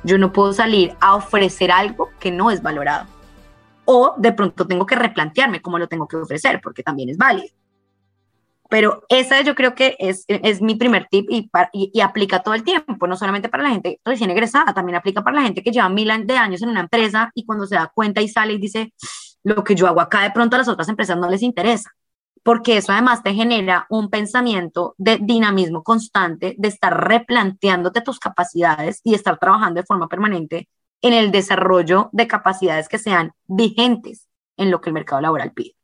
Yo 0.02 0.18
no 0.18 0.32
puedo 0.32 0.52
salir 0.52 0.94
a 1.00 1.14
ofrecer 1.14 1.70
algo 1.70 2.10
que 2.20 2.30
no 2.30 2.50
es 2.50 2.62
valorado. 2.62 3.06
O 3.84 4.14
de 4.18 4.32
pronto 4.32 4.66
tengo 4.66 4.84
que 4.84 4.96
replantearme 4.96 5.62
cómo 5.62 5.78
lo 5.78 5.88
tengo 5.88 6.06
que 6.06 6.16
ofrecer, 6.16 6.60
porque 6.60 6.82
también 6.82 7.08
es 7.08 7.16
válido. 7.16 7.48
Pero 8.68 9.04
esa 9.08 9.40
yo 9.42 9.54
creo 9.54 9.74
que 9.74 9.96
es, 9.98 10.24
es 10.28 10.60
mi 10.60 10.74
primer 10.74 11.06
tip 11.08 11.26
y, 11.30 11.50
y, 11.72 12.00
aplica 12.00 12.42
todo 12.42 12.54
el 12.54 12.64
tiempo, 12.64 13.06
no 13.06 13.16
solamente 13.16 13.48
para 13.48 13.62
la 13.62 13.70
gente 13.70 14.00
recién 14.04 14.30
egresada, 14.30 14.74
también 14.74 14.96
aplica 14.96 15.22
para 15.22 15.36
la 15.36 15.42
gente 15.42 15.62
que 15.62 15.70
lleva 15.70 15.88
mil 15.88 16.10
de 16.26 16.36
años 16.36 16.62
en 16.62 16.70
una 16.70 16.80
empresa 16.80 17.30
y 17.34 17.44
cuando 17.44 17.66
se 17.66 17.76
da 17.76 17.90
cuenta 17.94 18.20
y 18.22 18.28
sale 18.28 18.54
y 18.54 18.58
dice, 18.58 18.92
lo 19.44 19.62
que 19.62 19.74
yo 19.74 19.86
hago 19.86 20.00
acá 20.00 20.22
de 20.22 20.30
pronto 20.30 20.56
a 20.56 20.58
las 20.58 20.68
otras 20.68 20.88
empresas 20.88 21.16
no 21.16 21.28
les 21.30 21.42
interesa, 21.42 21.90
porque 22.42 22.76
eso 22.76 22.92
además 22.92 23.22
te 23.22 23.34
genera 23.34 23.86
un 23.90 24.10
pensamiento 24.10 24.94
de 24.98 25.18
dinamismo 25.20 25.82
constante, 25.82 26.54
de 26.58 26.68
estar 26.68 27.08
replanteándote 27.08 28.00
tus 28.00 28.18
capacidades 28.18 29.00
y 29.04 29.14
estar 29.14 29.38
trabajando 29.38 29.80
de 29.80 29.86
forma 29.86 30.08
permanente 30.08 30.68
en 31.02 31.12
el 31.12 31.30
desarrollo 31.30 32.08
de 32.12 32.26
capacidades 32.26 32.88
que 32.88 32.98
sean 32.98 33.32
vigentes 33.46 34.28
en 34.56 34.70
lo 34.70 34.80
que 34.80 34.90
el 34.90 34.94
mercado 34.94 35.20
laboral 35.20 35.52
pide. 35.52 35.76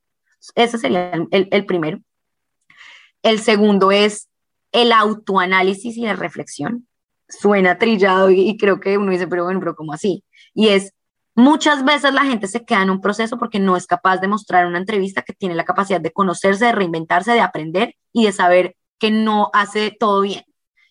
Ese 0.55 0.79
sería 0.79 1.12
el, 1.31 1.49
el 1.51 1.66
primero. 1.66 1.99
El 3.22 3.40
segundo 3.40 3.92
es 3.92 4.28
el 4.72 4.92
autoanálisis 4.92 5.96
y 5.96 6.02
la 6.02 6.14
reflexión. 6.14 6.88
Suena 7.28 7.78
trillado 7.78 8.30
y, 8.30 8.56
creo 8.56 8.80
que 8.80 8.98
uno 8.98 9.12
dice, 9.12 9.26
pero 9.26 9.44
bueno, 9.44 9.61
pero 9.61 9.74
¿cómo 9.74 9.92
así? 9.92 10.24
Y 10.54 10.68
es, 10.68 10.92
muchas 11.35 11.85
veces 11.85 12.12
la 12.12 12.24
gente 12.24 12.46
se 12.46 12.64
queda 12.64 12.82
en 12.82 12.90
un 12.90 13.00
proceso 13.00 13.38
porque 13.38 13.58
no 13.58 13.76
es 13.76 13.87
capaz 13.87 14.18
de 14.18 14.28
mostrar 14.28 14.66
una 14.66 14.78
entrevista 14.78 15.22
que 15.22 15.32
tiene 15.32 15.54
la 15.54 15.64
capacidad 15.64 16.00
de 16.00 16.12
conocerse, 16.12 16.66
de 16.66 16.72
reinventarse, 16.72 17.32
de 17.32 17.40
aprender 17.40 17.94
y 18.12 18.24
de 18.24 18.32
saber 18.32 18.76
que 18.98 19.11
no 19.11 19.50
hace 19.52 19.96
todo 19.98 20.20
bien. 20.20 20.44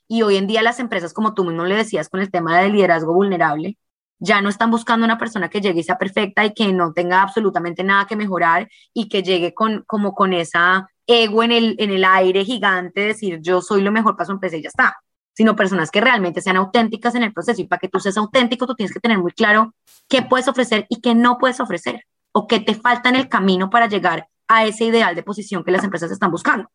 Y 0.08 0.24
hoy 0.24 0.38
en 0.38 0.48
día 0.48 0.62
las 0.62 0.80
empresas, 0.80 1.14
como 1.14 1.34
tú 1.34 1.46
mismo 1.46 1.66
le 1.66 1.76
decías 1.76 2.10
con 2.10 2.20
el 2.20 2.32
tema 2.32 2.60
del 2.60 2.74
liderazgo 2.74 3.14
vulnerable, 3.14 3.78
ya 4.20 4.42
no 4.42 4.50
están 4.50 4.70
buscando 4.70 5.06
una 5.06 5.18
persona 5.18 5.50
que 5.50 5.62
llegue 5.62 5.80
y 5.80 5.84
sea 5.84 5.98
perfecta 5.98 6.46
y 6.46 6.54
que 6.54 6.72
no 6.74 6.94
tenga 6.94 7.22
absolutamente 7.22 7.84
nada 7.84 8.06
que 8.06 8.16
mejorar 8.16 8.70
y 8.94 9.10
que 9.10 9.24
llegue 9.24 9.54
con, 9.54 9.84
como 9.88 10.14
con 10.14 10.34
esa 10.34 10.88
ego 11.12 11.44
en 11.44 11.52
el, 11.52 11.76
en 11.80 11.92
el 11.92 12.04
aire 12.04 12.46
gigante, 12.46 13.02
decir 13.02 13.40
yo 13.42 13.62
soy 13.62 13.82
lo 13.82 13.92
mejor 13.92 14.16
para 14.16 14.26
su 14.26 14.32
empresa 14.32 14.58
y 14.58 14.64
ya 14.64 14.70
está, 14.70 14.98
sino 15.34 15.56
personas 15.56 15.92
que 15.92 16.02
realmente 16.02 16.42
sean 16.42 16.58
auténticas 16.58 17.16
en 17.16 17.24
el 17.24 17.34
proceso. 17.34 17.62
Y 17.62 17.66
para 17.66 17.80
que 17.80 17.90
tú 17.90 18.00
seas 18.00 18.18
auténtico, 18.18 18.66
tú 18.66 18.76
tienes 18.76 18.94
que 18.94 19.00
tener 19.00 19.18
muy 19.18 19.32
claro 19.32 19.74
qué 20.08 20.22
puedes 20.22 20.48
ofrecer 20.48 20.86
y 20.90 21.02
qué 21.02 21.16
no 21.16 21.38
puedes 21.38 21.60
ofrecer, 21.60 22.06
o 22.32 22.48
qué 22.48 22.60
te 22.60 22.76
falta 22.76 23.10
en 23.10 23.16
el 23.16 23.30
camino 23.30 23.70
para 23.70 23.88
llegar 23.88 24.28
a 24.48 24.66
ese 24.66 24.86
ideal 24.86 25.16
de 25.16 25.24
posición 25.24 25.64
que 25.64 25.72
las 25.72 25.84
empresas 25.84 26.12
están 26.12 26.32
buscando. 26.32 26.70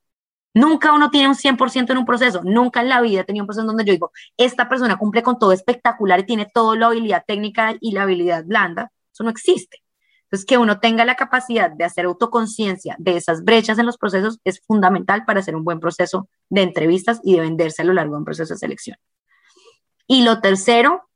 Nunca 0.55 0.95
uno 0.95 1.11
tiene 1.11 1.29
un 1.29 1.35
100% 1.35 1.91
en 1.91 1.99
un 1.99 2.07
proceso, 2.07 2.41
nunca 2.43 2.81
en 2.81 2.89
la 2.89 3.03
vida 3.03 3.21
he 3.21 3.25
tenido 3.25 3.43
un 3.43 3.47
proceso 3.47 3.67
donde 3.67 3.85
yo 3.85 3.93
digo, 3.93 4.11
esta 4.39 4.69
persona 4.71 4.97
cumple 4.97 5.23
con 5.23 5.39
todo 5.39 5.53
espectacular 5.53 6.21
y 6.21 6.25
tiene 6.25 6.47
toda 6.53 6.77
la 6.77 6.87
habilidad 6.87 7.25
técnica 7.27 7.77
y 7.79 7.93
la 7.93 8.05
habilidad 8.05 8.43
blanda. 8.47 8.91
Eso 9.13 9.23
no 9.23 9.31
existe. 9.31 9.83
Entonces, 10.27 10.45
que 10.45 10.59
uno 10.59 10.81
tenga 10.81 11.05
la 11.05 11.15
capacidad 11.15 11.71
de 11.71 11.85
hacer 11.85 12.05
autoconciencia 12.05 12.97
de 12.99 13.17
esas 13.17 13.45
brechas 13.45 13.79
en 13.79 13.87
los 13.87 13.97
procesos 13.97 14.41
es 14.45 14.61
fundamental 14.61 15.25
para 15.25 15.39
hacer 15.39 15.55
un 15.55 15.63
buen 15.63 15.79
proceso 15.79 16.29
de 16.49 16.63
entrevistas 16.63 17.21
y 17.23 17.35
de 17.35 17.43
venderse 17.43 17.83
a 17.83 17.85
lo 17.85 17.93
largo 17.93 18.15
de 18.15 18.19
un 18.19 18.25
proceso 18.25 18.55
de 18.55 18.59
selección. 18.59 18.97
Y 20.09 20.25
lo 20.25 20.41
tercero, 20.41 21.09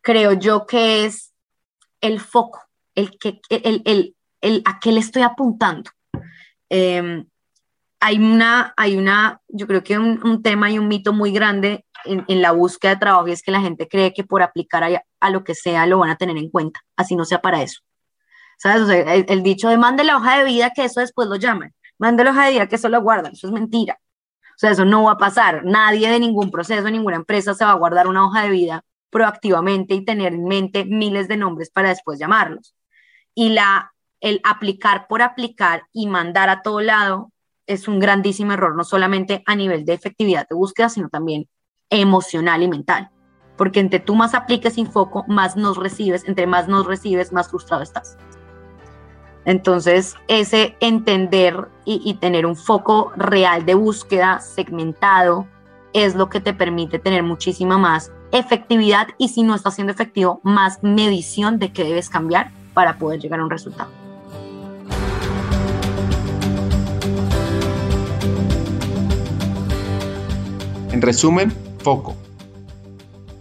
creo 0.00 0.32
yo 0.32 0.66
que 0.66 1.04
es 1.04 1.34
el 2.00 2.18
foco, 2.18 2.62
el, 2.94 3.18
que, 3.18 3.40
el, 3.50 3.82
el, 3.84 4.16
el 4.40 4.62
a 4.64 4.80
qué 4.80 4.92
le 4.92 5.00
estoy 5.00 5.22
apuntando. 5.22 5.90
Em, 6.70 7.26
hay 8.00 8.16
una, 8.16 8.72
hay 8.74 8.96
una, 8.96 9.40
yo 9.48 9.66
creo 9.66 9.84
que 9.84 9.98
un, 9.98 10.18
un 10.26 10.42
tema 10.42 10.70
y 10.70 10.78
un 10.78 10.88
mito 10.88 11.12
muy 11.12 11.30
grande 11.30 11.84
en, 12.04 12.24
en, 12.28 12.42
la 12.42 12.52
búsqueda 12.52 12.94
de 12.94 13.00
trabajo 13.00 13.28
y 13.28 13.32
es 13.32 13.42
que 13.42 13.50
la 13.50 13.60
gente 13.60 13.88
cree 13.88 14.12
que 14.12 14.24
por 14.24 14.42
aplicar 14.42 14.84
a, 14.84 15.04
a, 15.20 15.30
lo 15.30 15.44
que 15.44 15.54
sea 15.54 15.86
lo 15.86 15.98
van 15.98 16.10
a 16.10 16.16
tener 16.16 16.36
en 16.36 16.50
cuenta, 16.50 16.80
así 16.96 17.16
no 17.16 17.24
sea 17.24 17.40
para 17.40 17.62
eso. 17.62 17.80
¿Sabes? 18.58 18.82
O 18.82 18.86
sea, 18.86 19.14
el, 19.14 19.26
el, 19.28 19.42
dicho 19.42 19.68
de 19.68 19.78
mande 19.78 20.04
la 20.04 20.16
hoja 20.16 20.38
de 20.38 20.44
vida 20.44 20.70
que 20.74 20.84
eso 20.84 21.00
después 21.00 21.28
lo 21.28 21.36
llaman, 21.36 21.74
mande 21.98 22.24
la 22.24 22.30
hoja 22.30 22.46
de 22.46 22.52
vida 22.52 22.68
que 22.68 22.76
eso 22.76 22.88
lo 22.88 23.00
guardan, 23.02 23.32
eso 23.32 23.48
es 23.48 23.52
mentira. 23.52 23.98
O 24.52 24.58
sea, 24.58 24.70
eso 24.70 24.84
no 24.84 25.04
va 25.04 25.12
a 25.12 25.18
pasar. 25.18 25.64
Nadie 25.64 26.10
de 26.10 26.20
ningún 26.20 26.50
proceso, 26.50 26.88
ninguna 26.90 27.16
empresa 27.16 27.54
se 27.54 27.64
va 27.64 27.72
a 27.72 27.76
guardar 27.76 28.06
una 28.06 28.26
hoja 28.26 28.42
de 28.42 28.50
vida 28.50 28.84
proactivamente 29.10 29.94
y 29.94 30.04
tener 30.04 30.32
en 30.34 30.44
mente 30.44 30.84
miles 30.84 31.28
de 31.28 31.36
nombres 31.36 31.70
para 31.70 31.90
después 31.90 32.18
llamarlos. 32.18 32.74
Y 33.34 33.50
la, 33.50 33.92
el 34.20 34.40
aplicar 34.44 35.06
por 35.08 35.22
aplicar 35.22 35.84
y 35.92 36.06
mandar 36.06 36.48
a 36.48 36.62
todo 36.62 36.80
lado 36.80 37.32
es 37.66 37.88
un 37.88 38.00
grandísimo 38.00 38.52
error, 38.52 38.74
no 38.74 38.84
solamente 38.84 39.42
a 39.46 39.54
nivel 39.54 39.84
de 39.84 39.94
efectividad 39.94 40.48
de 40.48 40.54
búsqueda, 40.56 40.88
sino 40.88 41.08
también 41.08 41.48
emocional 41.92 42.62
y 42.62 42.68
mental. 42.68 43.10
Porque 43.56 43.80
entre 43.80 44.00
tú 44.00 44.14
más 44.14 44.34
apliques 44.34 44.74
sin 44.74 44.90
foco, 44.90 45.24
más 45.28 45.56
nos 45.56 45.76
recibes, 45.76 46.26
entre 46.26 46.46
más 46.46 46.66
nos 46.66 46.86
recibes, 46.86 47.32
más 47.32 47.48
frustrado 47.48 47.82
estás. 47.82 48.16
Entonces, 49.44 50.16
ese 50.28 50.76
entender 50.80 51.68
y, 51.84 52.00
y, 52.04 52.14
tener 52.14 52.46
un 52.46 52.56
foco 52.56 53.12
real 53.16 53.66
de 53.66 53.74
búsqueda 53.74 54.40
segmentado 54.40 55.46
es 55.92 56.14
lo 56.14 56.28
que 56.28 56.40
te 56.40 56.54
permite 56.54 56.98
tener 56.98 57.22
muchísima 57.22 57.76
más 57.76 58.12
efectividad 58.32 59.08
y 59.18 59.28
si 59.28 59.42
no 59.42 59.54
está 59.54 59.70
siendo 59.70 59.92
efectivo, 59.92 60.40
más 60.42 60.82
medición 60.82 61.58
de 61.58 61.72
qué 61.72 61.84
debes 61.84 62.08
cambiar 62.08 62.50
para 62.74 62.98
poder 62.98 63.20
llegar 63.20 63.40
a 63.40 63.44
un 63.44 63.50
resultado. 63.50 63.90
En 70.90 71.00
resumen, 71.00 71.52
foco. 71.82 72.16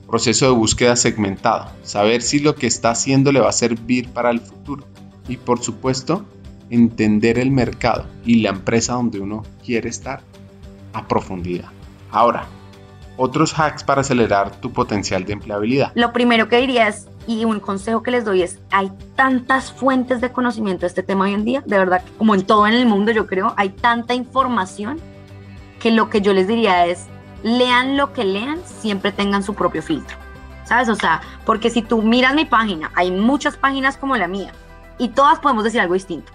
Proceso 0.08 0.48
de 0.48 0.52
búsqueda 0.52 0.96
segmentado. 0.96 1.72
Saber 1.84 2.22
si 2.22 2.40
lo 2.40 2.56
que 2.56 2.68
está 2.68 2.92
haciendo 2.92 3.32
le 3.32 3.40
va 3.40 3.50
a 3.50 3.54
servir 3.54 4.10
para 4.10 4.30
el 4.30 4.42
futuro. 4.42 4.86
Y 5.30 5.38
por 5.38 5.62
supuesto, 5.62 6.26
entender 6.70 7.40
el 7.40 7.52
mercado 7.52 8.06
y 8.26 8.42
la 8.42 8.50
empresa 8.50 8.94
donde 8.94 9.20
uno 9.20 9.44
quiere 9.64 9.90
estar 9.90 10.22
a 10.94 11.08
profundidad. 11.08 11.70
Ahora, 12.12 12.46
otros 13.18 13.58
hacks 13.58 13.84
para 13.84 14.02
acelerar 14.02 14.60
tu 14.60 14.72
potencial 14.72 15.26
de 15.26 15.34
empleabilidad. 15.34 15.92
Lo 15.96 16.12
primero 16.12 16.48
que 16.50 16.58
diría 16.58 16.88
es 16.88 17.08
y 17.28 17.46
un 17.46 17.60
consejo 17.60 18.02
que 18.02 18.12
les 18.12 18.26
doy 18.26 18.42
es, 18.42 18.60
hay 18.72 18.92
tantas 19.16 19.72
fuentes 19.72 20.22
de 20.22 20.32
conocimiento 20.32 20.82
de 20.82 20.88
este 20.88 21.04
tema 21.04 21.26
hoy 21.26 21.34
en 21.34 21.46
día, 21.46 21.64
de 21.66 21.78
verdad, 21.78 22.04
como 22.18 22.34
en 22.34 22.44
todo 22.44 22.66
en 22.66 22.74
el 22.74 22.86
mundo 22.86 23.12
yo 23.12 23.28
creo, 23.28 23.54
hay 23.58 23.70
tanta 23.70 24.14
información 24.14 25.00
que 25.80 25.92
lo 25.92 26.10
que 26.10 26.22
yo 26.22 26.34
les 26.34 26.48
diría 26.48 26.86
es, 26.88 27.08
lean 27.44 27.98
lo 27.98 28.14
que 28.14 28.24
lean, 28.24 28.60
siempre 28.66 29.12
tengan 29.12 29.44
su 29.44 29.54
propio 29.54 29.82
filtro, 29.82 30.18
¿sabes? 30.66 30.90
O 30.90 30.96
sea, 30.96 31.22
porque 31.46 31.70
si 31.70 31.82
tú 31.82 32.02
miras 32.02 32.36
mi 32.36 32.46
página, 32.46 32.92
hay 32.96 33.12
muchas 33.12 33.58
páginas 33.58 33.98
como 33.98 34.18
la 34.18 34.28
mía 34.28 34.52
y 34.98 35.10
todas 35.10 35.40
podemos 35.40 35.64
decir 35.64 35.80
algo 35.80 35.94
distinto. 35.94 36.32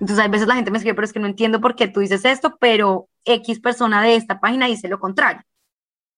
Entonces, 0.00 0.24
hay 0.24 0.30
veces 0.30 0.48
la 0.48 0.56
gente 0.56 0.70
me 0.70 0.78
escribe, 0.78 0.94
pero 0.94 1.06
es 1.06 1.12
que 1.12 1.20
no 1.20 1.26
entiendo 1.26 1.60
por 1.60 1.76
qué 1.76 1.88
tú 1.88 2.00
dices 2.00 2.24
esto, 2.24 2.56
pero 2.58 3.08
X 3.24 3.60
persona 3.60 4.02
de 4.02 4.16
esta 4.16 4.40
página 4.40 4.66
dice 4.66 4.88
lo 4.88 4.98
contrario. 4.98 5.42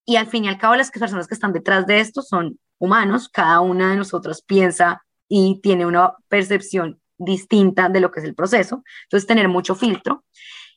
Y 0.04 0.16
al 0.16 0.26
fin 0.26 0.44
y 0.44 0.48
al 0.48 0.58
cabo, 0.58 0.76
las 0.76 0.90
personas 0.90 1.26
que 1.26 1.34
están 1.34 1.52
detrás 1.52 1.86
de 1.86 2.00
esto 2.00 2.22
son 2.22 2.58
humanos, 2.78 3.28
cada 3.28 3.60
una 3.60 3.90
de 3.90 3.96
nosotros 3.96 4.42
piensa 4.42 5.04
y 5.28 5.60
tiene 5.62 5.86
una 5.86 6.14
percepción 6.28 7.00
distinta 7.18 7.88
de 7.88 8.00
lo 8.00 8.10
que 8.10 8.20
es 8.20 8.26
el 8.26 8.34
proceso, 8.34 8.82
entonces 9.04 9.26
tener 9.26 9.48
mucho 9.48 9.74
filtro. 9.74 10.24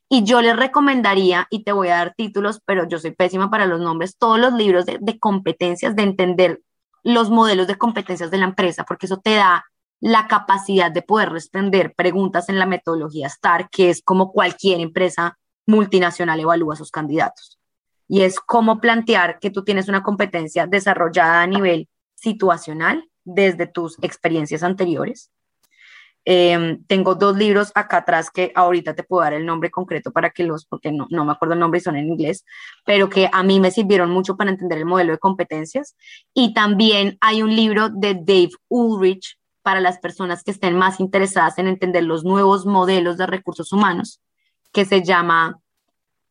Y 0.10 0.24
yo 0.24 0.42
les 0.42 0.56
recomendaría, 0.56 1.48
y 1.50 1.64
te 1.64 1.72
voy 1.72 1.90
a 1.90 1.98
dar 1.98 2.16
títulos, 2.16 2.62
pero 2.66 2.88
yo 2.88 2.98
soy 3.00 3.12
pésima 3.12 3.50
para 3.52 3.68
los 3.68 3.80
nombres, 3.80 4.18
todos 4.18 4.40
los 4.40 4.54
libros 4.54 4.86
de, 4.86 5.20
competencias, 5.20 5.96
de 5.96 6.04
entender 6.04 6.62
los 7.04 7.30
modelos 7.30 7.68
de 7.68 7.78
competencias 7.78 8.32
de 8.32 8.40
la 8.40 8.46
empresa, 8.46 8.84
porque 8.86 9.06
eso 9.06 9.18
te 9.18 9.36
da 9.36 9.66
la 10.02 10.28
capacidad 10.28 10.92
de 10.92 11.04
poder 11.04 11.30
responder 11.30 11.94
preguntas 11.96 12.50
en 12.50 12.58
la 12.58 12.66
metodología 12.66 13.30
STAR, 13.30 13.70
que 13.70 13.90
es 13.90 14.02
como 14.02 14.32
cualquier 14.32 14.80
empresa 14.80 15.38
multinacional 15.68 16.40
evalúa 16.40 16.74
a 16.74 16.78
sus 16.78 16.90
candidatos 16.90 17.60
y 18.10 18.24
es 18.24 18.40
cómo 18.40 18.82
plantear 18.82 19.40
que 19.40 19.52
tú 19.52 19.64
tienes 19.64 19.88
una 19.88 20.04
competencia 20.04 20.66
desarrollada 20.66 21.44
a 21.44 21.48
nivel 21.48 21.88
situacional 22.16 23.08
desde 23.24 23.68
tus 23.68 23.98
experiencias 24.02 24.64
anteriores. 24.64 25.30
Em, 26.32 26.84
tengo 26.86 27.16
dos 27.16 27.36
libros 27.36 27.72
acá 27.74 27.98
atrás 27.98 28.30
que 28.30 28.52
ahorita 28.54 28.94
te 28.94 29.02
puedo 29.02 29.24
dar 29.24 29.34
el 29.34 29.48
nombre 29.48 29.72
concreto 29.72 30.12
para 30.12 30.30
que 30.30 30.44
los, 30.44 30.64
porque 30.64 30.92
no, 30.92 31.08
no 31.10 31.26
me 31.26 31.32
acuerdo 31.32 31.56
el 31.56 31.60
nombre 31.60 31.80
y 31.80 31.82
son 31.82 31.96
en 31.96 32.08
inglés, 32.08 32.46
pero 32.86 33.10
que 33.10 33.28
a 33.34 33.42
mí 33.42 33.60
me 33.60 33.72
sirvieron 33.72 34.12
mucho 34.12 34.38
para 34.38 34.52
entender 34.52 34.78
el 34.78 34.86
modelo 34.86 35.12
de 35.12 35.18
competencias. 35.18 35.96
Y 36.36 36.54
también 36.54 37.18
hay 37.20 37.42
un 37.42 37.56
libro 37.56 37.90
de 37.90 38.14
Dave 38.14 38.52
Ulrich 38.68 39.40
para 39.64 39.80
las 39.80 39.98
personas 39.98 40.44
que 40.44 40.52
estén 40.52 40.78
más 40.78 41.00
interesadas 41.00 41.58
en 41.58 41.66
entender 41.66 42.04
los 42.04 42.24
nuevos 42.24 42.68
modelos 42.68 43.18
de 43.18 43.26
recursos 43.26 43.74
humanos, 43.74 44.22
que 44.72 44.86
se 44.86 45.04
llama 45.04 45.60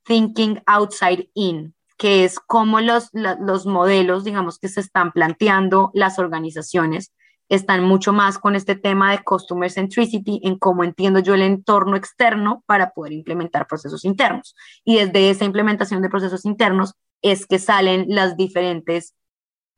Thinking 0.05 0.63
Outside 0.67 1.29
In, 1.35 1.75
que 1.97 2.23
es 2.23 2.39
cómo 2.39 2.81
los, 2.81 3.11
los 3.13 3.67
modelos, 3.67 4.23
digamos, 4.23 4.61
que 4.61 4.69
se 4.69 4.79
están 4.79 5.11
planteando 5.11 5.91
las 5.93 6.21
organizaciones 6.21 7.11
están 7.49 7.85
mucho 7.85 8.13
más 8.13 8.39
con 8.39 8.55
este 8.55 8.75
tema 8.75 9.11
de 9.13 9.25
customer 9.25 9.71
centricity, 9.71 10.41
en 10.45 10.59
cómo 10.59 10.85
entiendo 10.85 11.21
yo 11.21 11.35
el 11.35 11.43
entorno 11.43 11.97
externo 11.97 12.63
para 12.67 12.91
poder 12.91 13.13
implementar 13.13 13.67
procesos 13.67 14.05
internos. 14.05 14.55
Y 14.85 14.97
desde 14.97 15.31
esa 15.31 15.45
implementación 15.45 16.03
de 16.03 16.11
procesos 16.11 16.45
internos 16.45 16.95
es 17.23 17.47
que 17.47 17.59
salen 17.59 18.07
las 18.09 18.37
diferentes 18.37 19.15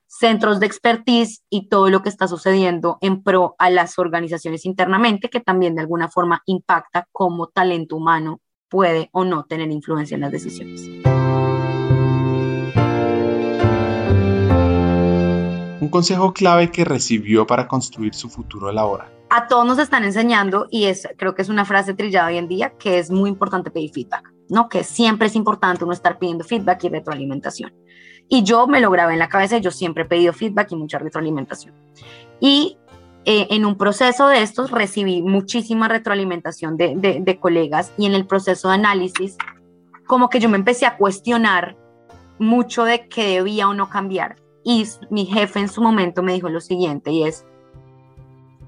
centros 0.06 0.59
de 0.59 0.66
expertise 0.66 1.44
y 1.48 1.68
todo 1.68 1.88
lo 1.88 2.02
que 2.02 2.09
está 2.09 2.26
sucediendo 2.26 2.98
en 3.00 3.22
pro 3.22 3.54
a 3.59 3.70
las 3.70 3.98
organizaciones 3.98 4.66
internamente, 4.66 5.30
que 5.30 5.40
también 5.40 5.76
de 5.76 5.83
alguna 5.83 6.09
forma 6.09 6.42
impacta 6.46 7.06
cómo 7.12 7.46
talento 7.46 7.96
humano 7.96 8.40
puede 8.68 9.09
o 9.12 9.24
no 9.24 9.44
tener 9.44 9.70
influencia 9.70 10.16
en 10.16 10.22
las 10.22 10.33
decisiones. 10.33 10.88
Un 15.81 15.88
consejo 15.88 16.35
clave 16.35 16.71
que 16.71 16.85
recibió 16.85 17.47
para 17.47 17.66
construir 17.66 18.14
su 18.14 18.29
futuro 18.29 18.71
laboral. 18.71 19.09
A 19.31 19.47
todos 19.47 19.64
nos 19.64 19.79
están 19.79 20.05
enseñando, 20.05 20.66
y 20.71 20.85
es, 20.85 21.09
creo 21.16 21.35
que 21.35 21.43
es 21.43 21.49
una 21.49 21.64
frase 21.64 21.95
trillada 21.95 22.29
hoy 22.29 22.37
en 22.37 22.49
día, 22.49 22.75
que 22.79 22.99
es 22.99 23.11
muy 23.11 23.31
importante 23.31 23.71
pedir 23.71 23.90
feedback, 23.90 24.31
¿no? 24.49 24.69
Que 24.69 24.85
siempre 24.85 25.29
es 25.29 25.37
importante 25.37 25.85
uno 25.85 25.93
estar 25.93 26.19
pidiendo 26.19 26.45
feedback 26.45 26.85
y 26.85 26.88
retroalimentación. 26.90 27.73
Y 28.29 28.43
yo 28.43 28.66
me 28.66 28.81
lo 28.81 28.90
grabé 28.90 29.14
en 29.14 29.19
la 29.19 29.29
cabeza, 29.29 29.59
yo 29.59 29.71
siempre 29.71 30.05
he 30.05 30.07
pedido 30.07 30.33
feedback 30.33 30.73
y 30.73 30.77
mucha 30.77 30.99
retroalimentación. 30.99 31.75
Y 32.40 32.77
eh, 33.25 33.49
en 33.51 33.64
un 33.64 33.77
proceso 33.77 34.29
de 34.29 34.43
estos 34.43 34.71
recibí 34.71 35.23
muchísima 35.23 35.88
retroalimentación 35.88 36.77
de, 36.77 36.95
de, 37.21 37.38
colegas 37.38 37.93
y 37.99 38.07
en 38.07 38.14
el 38.14 38.27
proceso 38.27 38.69
de 38.69 38.75
análisis, 38.75 39.37
como 40.07 40.29
que 40.29 40.40
yo 40.40 40.49
me 40.49 40.57
empecé 40.57 40.87
a 40.87 40.97
cuestionar 40.97 41.77
mucho 42.38 42.85
de 42.85 43.09
qué 43.09 43.37
debía 43.37 43.69
o 43.69 43.75
no 43.75 43.90
cambiar. 43.90 44.37
Y 44.64 44.87
mi 45.11 45.27
jefe 45.27 45.61
en 45.61 45.68
su 45.68 45.81
momento 45.83 46.23
me 46.23 46.35
dijo 46.35 46.49
lo 46.49 46.61
siguiente 46.61 47.11
y 47.11 47.25
es, 47.25 47.46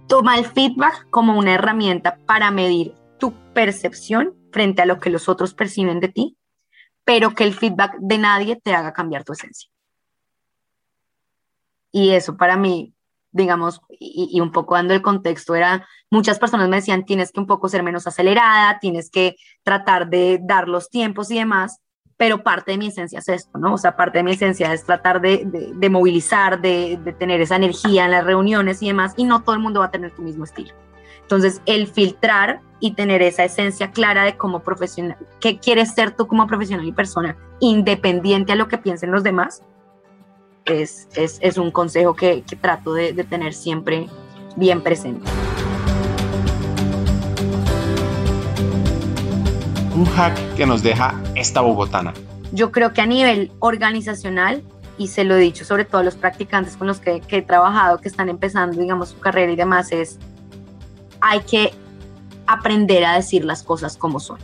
toma 0.09 0.39
el 0.39 0.47
feedback 0.47 1.09
como 1.11 1.39
una 1.39 1.55
herramienta 1.55 2.19
para 2.27 2.51
medir 2.51 2.95
tu 3.19 3.33
percepción 3.53 4.35
frente 4.53 4.83
a 4.83 4.87
lo 4.87 4.99
que 4.99 5.11
los 5.11 5.29
otros 5.29 5.55
perciben 5.55 6.01
de 6.01 6.09
ti, 6.09 6.37
pero 7.05 7.35
que 7.35 7.45
el 7.45 7.55
feedback 7.55 7.97
de 7.99 8.19
nadie 8.19 8.57
te 8.57 8.75
haga 8.75 8.93
cambiar 8.93 9.25
tu 9.25 9.33
esencia. 9.33 9.71
Y 11.91 12.11
eso 12.11 12.37
para 12.37 12.57
mí 12.57 12.95
digamos, 13.33 13.81
y, 13.99 14.39
un 14.41 14.53
poco 14.53 14.75
dando 14.75 14.95
el 14.95 15.03
contexto, 15.03 15.55
era, 15.55 15.89
muchas 16.11 16.39
personas 16.39 16.69
me 16.69 16.77
decían, 16.77 17.05
tienes 17.05 17.33
que 17.33 17.41
un 17.41 17.47
poco 17.47 17.69
ser 17.69 17.83
menos 17.83 18.07
acelerada, 18.07 18.79
tienes 18.79 19.11
que 19.11 19.37
tratar 19.63 20.09
de 20.09 20.39
dar 20.43 20.69
los 20.69 20.91
tiempos 20.91 21.31
y 21.31 21.39
demás, 21.39 21.81
pero 22.23 22.41
parte 22.41 22.71
de 22.71 22.79
mi 22.79 22.87
esencia 22.87 23.19
es 23.19 23.29
esto, 23.29 23.59
¿no? 23.59 23.75
O 23.75 23.79
sea, 23.79 23.97
parte 23.97 24.19
de 24.19 24.23
mi 24.23 24.31
esencia 24.31 24.73
es 24.73 24.85
tratar 24.85 25.21
de, 25.21 25.43
de, 25.75 25.91
movilizar, 25.91 26.61
de, 26.61 26.97
de, 27.03 27.13
tener 27.13 27.41
esa 27.41 27.57
energía 27.57 28.05
en 28.05 28.13
las 28.13 28.25
reuniones 28.25 28.81
y 28.81 28.87
demás, 28.87 29.15
y 29.17 29.25
no 29.25 29.43
todo 29.43 29.57
el 29.57 29.61
mundo 29.61 29.81
va 29.81 29.87
a 29.87 29.91
tener 29.91 30.13
tu 30.13 30.23
mismo 30.23 30.45
estilo. 30.45 30.73
Entonces, 31.23 31.61
el 31.67 31.89
filtrar 31.89 32.61
y 32.79 32.93
tener 32.93 33.23
esa 33.23 33.43
esencia 33.43 33.91
clara 33.91 34.23
de 34.23 34.37
cómo 34.37 34.61
profesional, 34.61 35.17
qué 35.41 35.59
quieres 35.59 35.95
ser 35.95 36.13
tú 36.13 36.29
como 36.29 36.47
profesional 36.47 36.87
y 36.87 36.93
persona, 36.93 37.37
independiente 37.59 38.53
a 38.53 38.55
lo 38.55 38.69
que 38.69 38.79
piensen 38.79 39.11
los 39.11 39.25
demás, 39.25 39.65
es, 40.65 41.09
es, 41.17 41.41
es 41.41 41.59
un 41.59 41.73
consejo 41.73 42.15
que, 42.15 42.43
que 42.43 42.55
trato 42.55 42.95
de, 42.95 43.15
de 43.15 43.25
tener 43.25 43.53
siempre 43.53 44.07
bien 44.55 44.81
presente. 44.81 45.29
Un 49.95 50.07
hack 50.07 50.55
que 50.55 50.65
nos 50.65 50.83
deja 50.83 51.21
esta 51.35 51.61
bogotana. 51.61 52.15
Yo 52.53 52.73
creo 52.73 52.93
que 52.93 53.01
a 53.01 53.07
nivel 53.07 53.53
organizacional, 53.59 54.63
y 54.97 55.09
se 55.09 55.25
lo 55.25 55.37
he 55.37 55.41
dicho 55.41 55.65
sobre 55.65 55.85
todo 55.85 56.01
a 56.01 56.05
los 56.05 56.17
practicantes 56.17 56.77
con 56.77 56.87
los 56.87 56.99
que, 56.99 57.21
que, 57.21 57.39
he 57.39 57.43
trabajado, 57.43 57.99
que 57.99 58.09
están 58.09 58.29
empezando, 58.29 58.81
digamos, 58.81 59.11
su 59.11 59.19
carrera 59.19 59.53
y 59.53 59.57
demás, 59.57 59.93
es 59.93 60.19
hay 61.21 61.41
que 61.41 61.73
aprender 62.47 63.05
a 63.05 63.15
decir 63.15 63.45
las 63.45 63.63
cosas 63.63 63.97
como 63.97 64.19
son. 64.19 64.39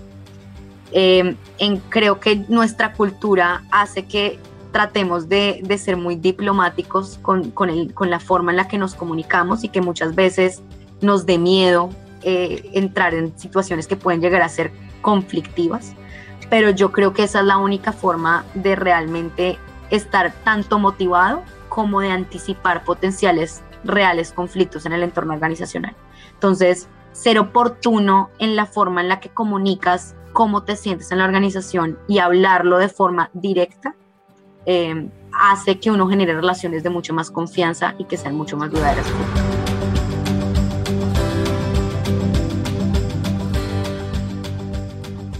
Eh, 0.92 1.34
en, 1.58 1.76
creo 1.88 2.20
que 2.20 2.36
nuestra 2.48 2.92
cultura 2.92 3.64
hace 3.70 4.06
que 4.06 4.38
tratemos 4.72 5.28
de, 5.28 5.60
de 5.62 5.78
ser 5.78 5.96
muy 5.96 6.16
diplomáticos 6.16 7.18
con, 7.22 7.50
con, 7.50 7.70
el, 7.70 7.92
con, 7.94 8.10
la 8.10 8.20
forma 8.20 8.52
en 8.52 8.56
la 8.56 8.68
que 8.68 8.78
nos 8.78 8.94
comunicamos 8.94 9.64
y 9.64 9.68
que 9.68 9.80
muchas 9.80 10.14
veces 10.14 10.62
nos 11.00 11.26
dé 11.26 11.38
miedo 11.38 11.90
eh, 12.22 12.70
entrar 12.74 13.14
en 13.14 13.38
situaciones 13.38 13.86
que 13.86 13.96
pueden 13.96 14.20
llegar 14.20 14.42
a 14.42 14.48
ser 14.48 14.72
conflictivas, 15.08 15.94
pero 16.50 16.68
yo 16.68 16.92
creo 16.92 17.14
que 17.14 17.22
esa 17.22 17.40
es 17.40 17.46
la 17.46 17.56
única 17.56 17.92
forma 17.92 18.44
de 18.52 18.76
realmente 18.76 19.58
estar 19.88 20.34
tanto 20.44 20.78
motivado 20.78 21.44
como 21.70 22.02
de 22.02 22.10
anticipar 22.10 22.84
potenciales 22.84 23.62
reales 23.84 24.32
conflictos 24.32 24.84
en 24.84 24.92
el 24.92 25.02
entorno 25.02 25.32
organizacional. 25.32 25.96
Entonces, 26.34 26.90
ser 27.12 27.38
oportuno 27.38 28.28
en 28.38 28.54
la 28.54 28.66
forma 28.66 29.00
en 29.00 29.08
la 29.08 29.18
que 29.18 29.30
comunicas 29.30 30.14
cómo 30.34 30.64
te 30.64 30.76
sientes 30.76 31.10
en 31.10 31.20
la 31.20 31.24
organización 31.24 31.98
y 32.06 32.18
hablarlo 32.18 32.76
de 32.76 32.90
forma 32.90 33.30
directa 33.32 33.94
eh, 34.66 35.08
hace 35.32 35.80
que 35.80 35.90
uno 35.90 36.06
genere 36.06 36.34
relaciones 36.34 36.82
de 36.82 36.90
mucho 36.90 37.14
más 37.14 37.30
confianza 37.30 37.94
y 37.96 38.04
que 38.04 38.18
sean 38.18 38.34
mucho 38.34 38.58
más 38.58 38.70
duraderas. 38.70 39.06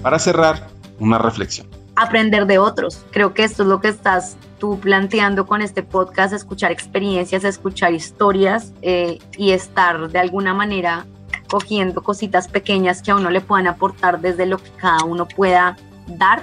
Para 0.08 0.18
cerrar, 0.18 0.68
una 1.00 1.18
reflexión. 1.18 1.66
Aprender 1.94 2.46
de 2.46 2.58
otros. 2.58 3.04
Creo 3.10 3.34
que 3.34 3.44
esto 3.44 3.62
es 3.62 3.68
lo 3.68 3.78
que 3.82 3.88
estás 3.88 4.38
tú 4.58 4.80
planteando 4.80 5.46
con 5.46 5.60
este 5.60 5.82
podcast, 5.82 6.32
escuchar 6.32 6.72
experiencias, 6.72 7.44
escuchar 7.44 7.92
historias 7.92 8.72
eh, 8.80 9.18
y 9.36 9.50
estar 9.50 10.08
de 10.08 10.18
alguna 10.18 10.54
manera 10.54 11.04
cogiendo 11.50 12.02
cositas 12.02 12.48
pequeñas 12.48 13.02
que 13.02 13.10
a 13.10 13.16
uno 13.16 13.28
le 13.28 13.42
puedan 13.42 13.66
aportar 13.66 14.18
desde 14.22 14.46
lo 14.46 14.56
que 14.56 14.70
cada 14.78 15.04
uno 15.04 15.28
pueda 15.28 15.76
dar, 16.06 16.40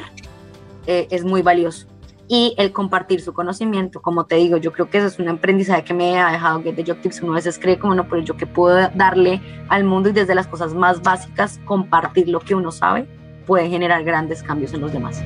eh, 0.86 1.08
es 1.10 1.24
muy 1.24 1.42
valioso 1.42 1.88
y 2.28 2.54
el 2.60 2.72
compartir 2.72 3.20
su 3.20 3.34
conocimiento. 3.34 4.00
Como 4.00 4.26
te 4.26 4.36
digo, 4.36 4.58
yo 4.58 4.74
creo 4.74 4.92
que 4.92 5.00
eso 5.00 5.08
es 5.08 5.18
un 5.18 5.28
aprendizaje 5.28 5.84
que 5.84 5.96
me 5.96 6.20
ha 6.20 6.32
dejado 6.32 6.62
Get 6.62 6.76
the 6.76 6.84
Job 6.86 7.02
Tips. 7.02 7.24
Uno 7.24 7.32
a 7.32 7.36
veces 7.38 7.58
cree 7.58 7.80
como 7.80 7.96
no, 7.96 8.08
pero 8.08 8.22
yo 8.22 8.38
que 8.38 8.46
puedo 8.46 8.76
darle 8.94 9.42
al 9.70 9.86
mundo 9.86 10.10
y 10.10 10.12
desde 10.12 10.36
las 10.36 10.46
cosas 10.46 10.76
más 10.76 11.02
básicas 11.02 11.60
compartir 11.66 12.30
lo 12.30 12.40
que 12.40 12.54
uno 12.54 12.72
sabe 12.72 13.08
puede 13.46 13.70
generar 13.70 14.04
grandes 14.04 14.44
cambios 14.44 14.74
en 14.74 14.82
los 14.82 14.92
demás. 14.92 15.24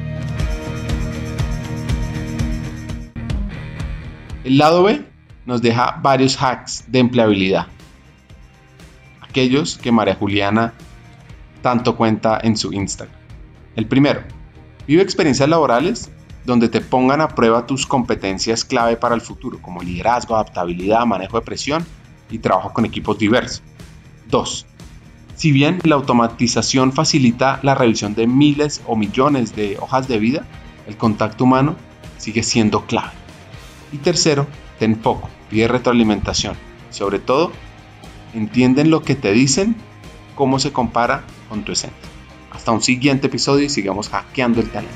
El 4.43 4.57
lado 4.57 4.83
B 4.83 5.03
nos 5.45 5.61
deja 5.61 5.99
varios 6.01 6.41
hacks 6.41 6.85
de 6.87 6.99
empleabilidad. 6.99 7.67
Aquellos 9.21 9.77
que 9.77 9.91
María 9.91 10.15
Juliana 10.15 10.73
tanto 11.61 11.95
cuenta 11.95 12.39
en 12.41 12.57
su 12.57 12.73
Instagram. 12.73 13.15
El 13.75 13.85
primero, 13.85 14.23
vive 14.87 15.01
experiencias 15.01 15.47
laborales 15.49 16.11
donde 16.45 16.69
te 16.69 16.81
pongan 16.81 17.21
a 17.21 17.29
prueba 17.29 17.67
tus 17.67 17.85
competencias 17.85 18.65
clave 18.65 18.95
para 18.95 19.13
el 19.13 19.21
futuro, 19.21 19.61
como 19.61 19.81
liderazgo, 19.81 20.35
adaptabilidad, 20.35 21.05
manejo 21.05 21.39
de 21.39 21.45
presión 21.45 21.85
y 22.29 22.39
trabajo 22.39 22.73
con 22.73 22.85
equipos 22.85 23.19
diversos. 23.19 23.61
2. 24.29 24.65
Si 25.39 25.53
bien 25.53 25.79
la 25.85 25.95
automatización 25.95 26.91
facilita 26.91 27.61
la 27.63 27.73
revisión 27.73 28.13
de 28.13 28.27
miles 28.27 28.81
o 28.85 28.97
millones 28.97 29.55
de 29.55 29.77
hojas 29.79 30.05
de 30.09 30.19
vida, 30.19 30.45
el 30.85 30.97
contacto 30.97 31.45
humano 31.45 31.77
sigue 32.17 32.43
siendo 32.43 32.85
clave. 32.85 33.13
Y 33.93 33.99
tercero, 33.99 34.47
ten 34.79 34.97
foco, 35.01 35.29
pide 35.49 35.69
retroalimentación. 35.69 36.57
Sobre 36.89 37.19
todo, 37.19 37.53
entienden 38.33 38.89
lo 38.89 39.01
que 39.01 39.15
te 39.15 39.31
dicen, 39.31 39.77
cómo 40.35 40.59
se 40.59 40.73
compara 40.73 41.23
con 41.47 41.63
tu 41.63 41.71
esencia. 41.71 42.09
Hasta 42.51 42.73
un 42.73 42.81
siguiente 42.81 43.27
episodio 43.27 43.63
y 43.63 43.69
sigamos 43.69 44.09
hackeando 44.09 44.59
el 44.59 44.69
talento. 44.69 44.93